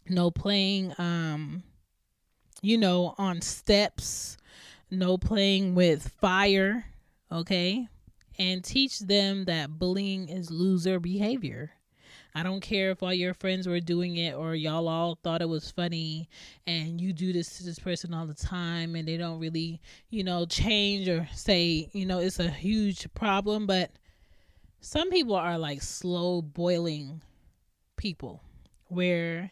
no 0.07 0.29
playing, 0.29 0.93
um, 0.99 1.63
you 2.61 2.77
know, 2.77 3.15
on 3.17 3.41
steps, 3.41 4.37
no 4.91 5.17
playing 5.17 5.73
with 5.73 6.07
fire, 6.21 6.85
okay? 7.31 7.87
And 8.37 8.63
teach 8.63 8.99
them 8.99 9.45
that 9.45 9.79
bullying 9.79 10.29
is 10.29 10.51
loser 10.51 10.99
behavior. 10.99 11.71
I 12.35 12.41
don't 12.41 12.61
care 12.61 12.89
if 12.91 13.03
all 13.03 13.13
your 13.13 13.35
friends 13.35 13.67
were 13.67 13.79
doing 13.79 14.15
it 14.15 14.33
or 14.33 14.55
y'all 14.55 14.87
all 14.87 15.19
thought 15.23 15.41
it 15.41 15.49
was 15.49 15.69
funny 15.69 16.29
and 16.65 16.99
you 16.99 17.13
do 17.13 17.31
this 17.31 17.57
to 17.57 17.63
this 17.63 17.77
person 17.77 18.13
all 18.13 18.25
the 18.25 18.33
time 18.33 18.95
and 18.95 19.07
they 19.07 19.17
don't 19.17 19.39
really, 19.39 19.81
you 20.09 20.23
know, 20.23 20.45
change 20.45 21.07
or 21.07 21.27
say, 21.33 21.89
you 21.93 22.05
know, 22.07 22.17
it's 22.17 22.39
a 22.39 22.49
huge 22.49 23.07
problem. 23.13 23.67
But 23.67 23.91
some 24.81 25.11
people 25.11 25.35
are 25.35 25.59
like 25.59 25.83
slow 25.83 26.41
boiling 26.41 27.21
people 27.97 28.41
where 28.87 29.51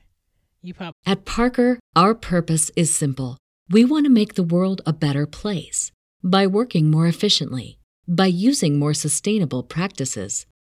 you 0.63 0.73
probably. 0.73 0.97
At 1.05 1.25
Parker, 1.25 1.79
our 1.95 2.15
purpose 2.15 2.71
is 2.75 2.93
simple. 2.93 3.37
We 3.69 3.85
want 3.85 4.05
to 4.05 4.11
make 4.11 4.33
the 4.33 4.43
world 4.43 4.81
a 4.87 4.93
better 4.93 5.27
place 5.27 5.91
by 6.23 6.47
working 6.47 6.89
more 6.89 7.07
efficiently, 7.07 7.77
by 8.07 8.25
using 8.25 8.79
more 8.79 8.95
sustainable 8.95 9.61
practices 9.63 10.47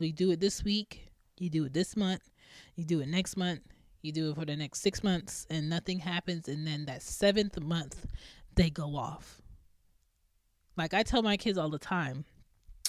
We 0.00 0.10
do 0.12 0.30
it 0.32 0.40
this 0.40 0.64
week, 0.64 1.08
you 1.38 1.50
do 1.50 1.64
it 1.66 1.72
this 1.72 1.96
month, 1.96 2.30
you 2.74 2.84
do 2.84 3.00
it 3.00 3.08
next 3.08 3.36
month, 3.36 3.60
you 4.02 4.12
do 4.12 4.30
it 4.30 4.34
for 4.36 4.44
the 4.44 4.56
next 4.56 4.80
six 4.80 5.04
months, 5.04 5.46
and 5.50 5.70
nothing 5.70 6.00
happens. 6.00 6.48
And 6.48 6.66
then 6.66 6.86
that 6.86 7.02
seventh 7.02 7.60
month, 7.60 8.06
they 8.56 8.70
go 8.70 8.96
off. 8.96 9.40
Like 10.76 10.94
I 10.94 11.04
tell 11.04 11.22
my 11.22 11.36
kids 11.36 11.58
all 11.58 11.70
the 11.70 11.78
time 11.78 12.24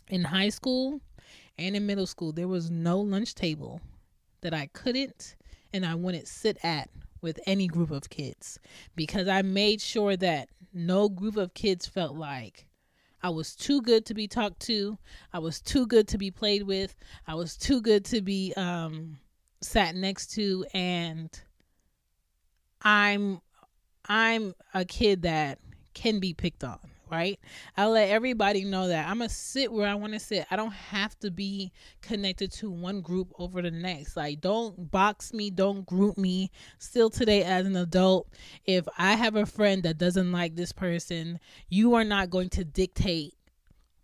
in 0.09 0.23
high 0.23 0.49
school 0.49 0.99
and 1.57 1.75
in 1.75 1.85
middle 1.85 2.07
school, 2.07 2.31
there 2.31 2.47
was 2.47 2.71
no 2.71 2.99
lunch 2.99 3.35
table 3.35 3.81
that 4.41 4.53
I 4.53 4.67
couldn't 4.67 5.35
and 5.73 5.85
I 5.85 5.95
wouldn't 5.95 6.27
sit 6.27 6.57
at 6.63 6.89
with 7.21 7.39
any 7.45 7.67
group 7.67 7.91
of 7.91 8.09
kids 8.09 8.59
because 8.95 9.27
I 9.27 9.41
made 9.41 9.81
sure 9.81 10.17
that 10.17 10.49
no 10.73 11.09
group 11.09 11.37
of 11.37 11.53
kids 11.53 11.85
felt 11.85 12.15
like 12.15 12.65
I 13.25 13.29
was 13.29 13.55
too 13.55 13.81
good 13.81 14.05
to 14.05 14.13
be 14.13 14.27
talked 14.27 14.59
to. 14.67 14.99
I 15.33 15.39
was 15.39 15.59
too 15.59 15.87
good 15.87 16.07
to 16.09 16.19
be 16.19 16.29
played 16.29 16.61
with. 16.61 16.95
I 17.25 17.33
was 17.33 17.57
too 17.57 17.81
good 17.81 18.05
to 18.05 18.21
be 18.21 18.53
um, 18.55 19.17
sat 19.61 19.95
next 19.95 20.27
to 20.35 20.63
and 20.75 21.31
I'm 22.83 23.41
I'm 24.07 24.53
a 24.75 24.85
kid 24.85 25.23
that 25.23 25.57
can 25.95 26.19
be 26.19 26.35
picked 26.35 26.63
on 26.63 26.77
right? 27.09 27.39
I 27.77 27.87
let 27.87 28.09
everybody 28.09 28.63
know 28.63 28.87
that 28.87 29.07
I'm 29.07 29.19
gonna 29.19 29.29
sit 29.29 29.71
where 29.71 29.87
I 29.87 29.95
want 29.95 30.13
to 30.13 30.19
sit. 30.19 30.45
I 30.49 30.55
don't 30.55 30.73
have 30.73 31.17
to 31.19 31.31
be 31.31 31.71
connected 32.01 32.51
to 32.53 32.69
one 32.69 33.01
group 33.01 33.33
over 33.37 33.61
the 33.61 33.71
next. 33.71 34.17
Like, 34.17 34.41
don't 34.41 34.91
box 34.91 35.33
me, 35.33 35.49
don't 35.49 35.85
group 35.85 36.17
me. 36.17 36.51
Still 36.79 37.09
today, 37.09 37.43
as 37.43 37.65
an 37.65 37.75
adult, 37.75 38.29
if 38.65 38.87
I 38.97 39.13
have 39.13 39.35
a 39.35 39.45
friend 39.45 39.83
that 39.83 39.97
doesn't 39.97 40.31
like 40.31 40.55
this 40.55 40.71
person, 40.71 41.39
you 41.69 41.93
are 41.95 42.03
not 42.03 42.29
going 42.29 42.49
to 42.49 42.63
dictate 42.63 43.35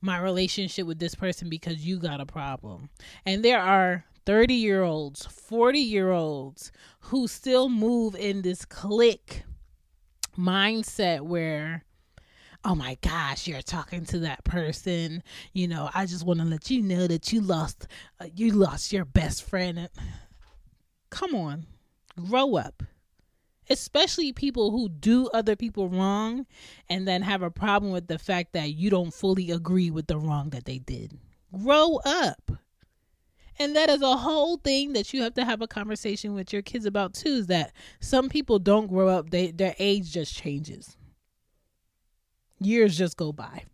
my 0.01 0.19
relationship 0.19 0.87
with 0.87 0.99
this 0.99 1.15
person 1.15 1.49
because 1.49 1.85
you 1.85 1.99
got 1.99 2.19
a 2.19 2.25
problem. 2.25 2.89
And 3.25 3.45
there 3.45 3.61
are 3.61 4.05
30 4.25 4.53
year 4.53 4.83
olds, 4.83 5.25
40 5.25 5.79
year 5.79 6.11
olds 6.11 6.71
who 6.99 7.27
still 7.27 7.69
move 7.69 8.15
in 8.15 8.41
this 8.41 8.65
clique 8.65 9.43
mindset 10.37 11.21
where 11.21 11.83
oh 12.63 12.75
my 12.75 12.97
gosh, 13.01 13.47
you're 13.47 13.61
talking 13.61 14.05
to 14.05 14.19
that 14.19 14.43
person. 14.43 15.23
You 15.53 15.67
know, 15.67 15.89
I 15.93 16.05
just 16.05 16.25
want 16.25 16.39
to 16.39 16.45
let 16.45 16.69
you 16.69 16.81
know 16.81 17.07
that 17.07 17.31
you 17.33 17.41
lost, 17.41 17.87
uh, 18.19 18.27
you 18.35 18.51
lost 18.51 18.93
your 18.93 19.05
best 19.05 19.43
friend. 19.43 19.89
Come 21.09 21.35
on, 21.35 21.65
grow 22.27 22.55
up. 22.55 22.83
Especially 23.69 24.33
people 24.33 24.71
who 24.71 24.89
do 24.89 25.29
other 25.33 25.55
people 25.55 25.87
wrong 25.87 26.45
and 26.89 27.07
then 27.07 27.21
have 27.21 27.41
a 27.41 27.51
problem 27.51 27.91
with 27.91 28.07
the 28.07 28.19
fact 28.19 28.53
that 28.53 28.73
you 28.73 28.89
don't 28.89 29.13
fully 29.13 29.51
agree 29.51 29.89
with 29.89 30.07
the 30.07 30.17
wrong 30.17 30.49
that 30.49 30.65
they 30.65 30.79
did. 30.79 31.17
Grow 31.57 31.99
up. 32.03 32.51
And 33.59 33.75
that 33.75 33.89
is 33.89 34.01
a 34.01 34.17
whole 34.17 34.57
thing 34.57 34.93
that 34.93 35.13
you 35.13 35.21
have 35.23 35.35
to 35.35 35.45
have 35.45 35.61
a 35.61 35.67
conversation 35.67 36.33
with 36.33 36.51
your 36.51 36.61
kids 36.61 36.85
about 36.85 37.13
too. 37.13 37.29
Is 37.29 37.47
that 37.47 37.73
some 37.99 38.27
people 38.27 38.59
don't 38.59 38.87
grow 38.87 39.07
up; 39.07 39.29
they 39.29 39.51
their 39.51 39.75
age 39.77 40.11
just 40.11 40.35
changes 40.35 40.97
years 42.61 42.97
just 42.97 43.17
go 43.17 43.31
by. 43.31 43.65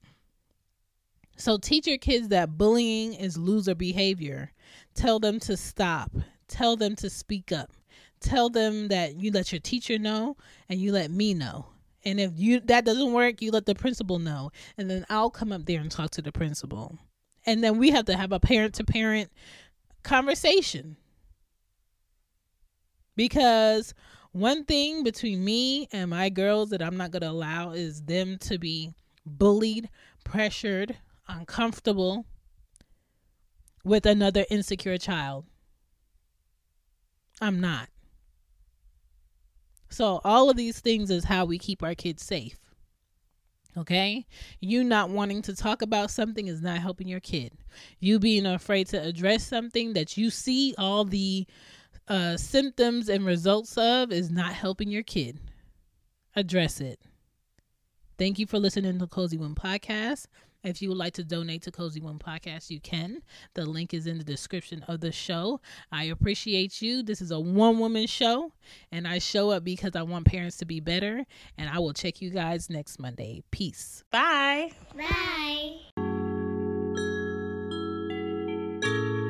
So 1.35 1.57
teach 1.57 1.85
your 1.85 1.99
kids 1.99 2.29
that 2.29 2.57
bullying 2.57 3.13
is 3.13 3.37
loser 3.37 3.75
behavior. 3.75 4.51
Tell 4.95 5.19
them 5.19 5.39
to 5.41 5.55
stop. 5.55 6.11
Tell 6.47 6.75
them 6.75 6.95
to 6.95 7.09
speak 7.09 7.51
up. 7.51 7.71
tell 8.19 8.49
them 8.49 8.87
that 8.89 9.15
you 9.15 9.31
let 9.31 9.51
your 9.51 9.59
teacher 9.59 9.97
know 9.97 10.37
and 10.69 10.79
you 10.79 10.91
let 10.91 11.11
me 11.11 11.33
know. 11.33 11.67
And 12.05 12.19
if 12.19 12.31
you 12.35 12.59
that 12.61 12.85
doesn't 12.85 13.13
work, 13.13 13.41
you 13.41 13.51
let 13.51 13.65
the 13.65 13.75
principal 13.75 14.19
know. 14.19 14.51
And 14.77 14.89
then 14.89 15.05
I'll 15.09 15.29
come 15.29 15.51
up 15.51 15.65
there 15.65 15.81
and 15.81 15.91
talk 15.91 16.11
to 16.11 16.21
the 16.21 16.31
principal. 16.31 16.97
And 17.45 17.63
then 17.63 17.77
we 17.77 17.91
have 17.91 18.05
to 18.05 18.15
have 18.15 18.31
a 18.31 18.39
parent 18.39 18.75
to 18.75 18.83
parent 18.83 19.31
conversation. 20.03 20.97
Because 23.15 23.93
one 24.37 24.65
thing 24.65 25.03
between 25.03 25.43
me 25.43 25.87
and 25.91 26.11
my 26.11 26.29
girls 26.29 26.69
that 26.69 26.81
I'm 26.81 26.95
not 26.95 27.11
going 27.11 27.21
to 27.21 27.31
allow 27.31 27.71
is 27.71 28.03
them 28.03 28.37
to 28.41 28.59
be 28.59 28.93
bullied, 29.25 29.89
pressured, 30.23 30.95
uncomfortable 31.27 32.25
with 33.83 34.05
another 34.05 34.45
insecure 34.51 34.97
child. 34.97 35.45
I'm 37.41 37.59
not. 37.59 37.89
So, 39.89 40.21
all 40.23 40.49
of 40.49 40.57
these 40.57 40.81
things 40.81 41.09
is 41.09 41.23
how 41.23 41.45
we 41.45 41.57
keep 41.57 41.81
our 41.81 41.95
kids 41.95 42.23
safe. 42.23 42.59
Okay? 43.75 44.25
You 44.59 44.83
not 44.83 45.09
wanting 45.09 45.41
to 45.43 45.55
talk 45.55 45.81
about 45.81 46.11
something 46.11 46.47
is 46.47 46.61
not 46.61 46.79
helping 46.79 47.07
your 47.07 47.19
kid. 47.19 47.53
You 47.99 48.19
being 48.19 48.45
afraid 48.45 48.87
to 48.87 49.01
address 49.01 49.47
something 49.47 49.93
that 49.93 50.17
you 50.17 50.29
see 50.29 50.75
all 50.77 51.05
the 51.05 51.47
uh, 52.07 52.37
symptoms 52.37 53.09
and 53.09 53.25
results 53.25 53.77
of 53.77 54.11
is 54.11 54.29
not 54.29 54.53
helping 54.53 54.89
your 54.89 55.03
kid. 55.03 55.39
Address 56.35 56.79
it. 56.81 56.99
Thank 58.17 58.39
you 58.39 58.47
for 58.47 58.59
listening 58.59 58.97
to 58.99 59.07
Cozy 59.07 59.37
Womb 59.37 59.55
Podcast. 59.55 60.25
If 60.63 60.81
you 60.81 60.89
would 60.89 60.97
like 60.97 61.13
to 61.13 61.23
donate 61.23 61.61
to 61.63 61.71
Cozy 61.71 62.01
Womb 62.01 62.19
Podcast, 62.19 62.69
you 62.69 62.79
can. 62.79 63.21
The 63.53 63.65
link 63.65 63.93
is 63.93 64.07
in 64.07 64.17
the 64.17 64.23
description 64.23 64.83
of 64.87 64.99
the 65.01 65.11
show. 65.11 65.61
I 65.91 66.05
appreciate 66.05 66.81
you. 66.81 67.03
This 67.03 67.21
is 67.21 67.31
a 67.31 67.39
one 67.39 67.79
woman 67.79 68.07
show, 68.07 68.51
and 68.91 69.07
I 69.07 69.19
show 69.19 69.51
up 69.51 69.63
because 69.63 69.95
I 69.95 70.01
want 70.01 70.25
parents 70.25 70.57
to 70.57 70.65
be 70.65 70.79
better. 70.79 71.25
And 71.57 71.69
I 71.69 71.79
will 71.79 71.93
check 71.93 72.21
you 72.21 72.31
guys 72.31 72.69
next 72.69 72.99
Monday. 72.99 73.43
Peace. 73.51 74.03
Bye. 74.11 74.71
Bye. 74.97 76.06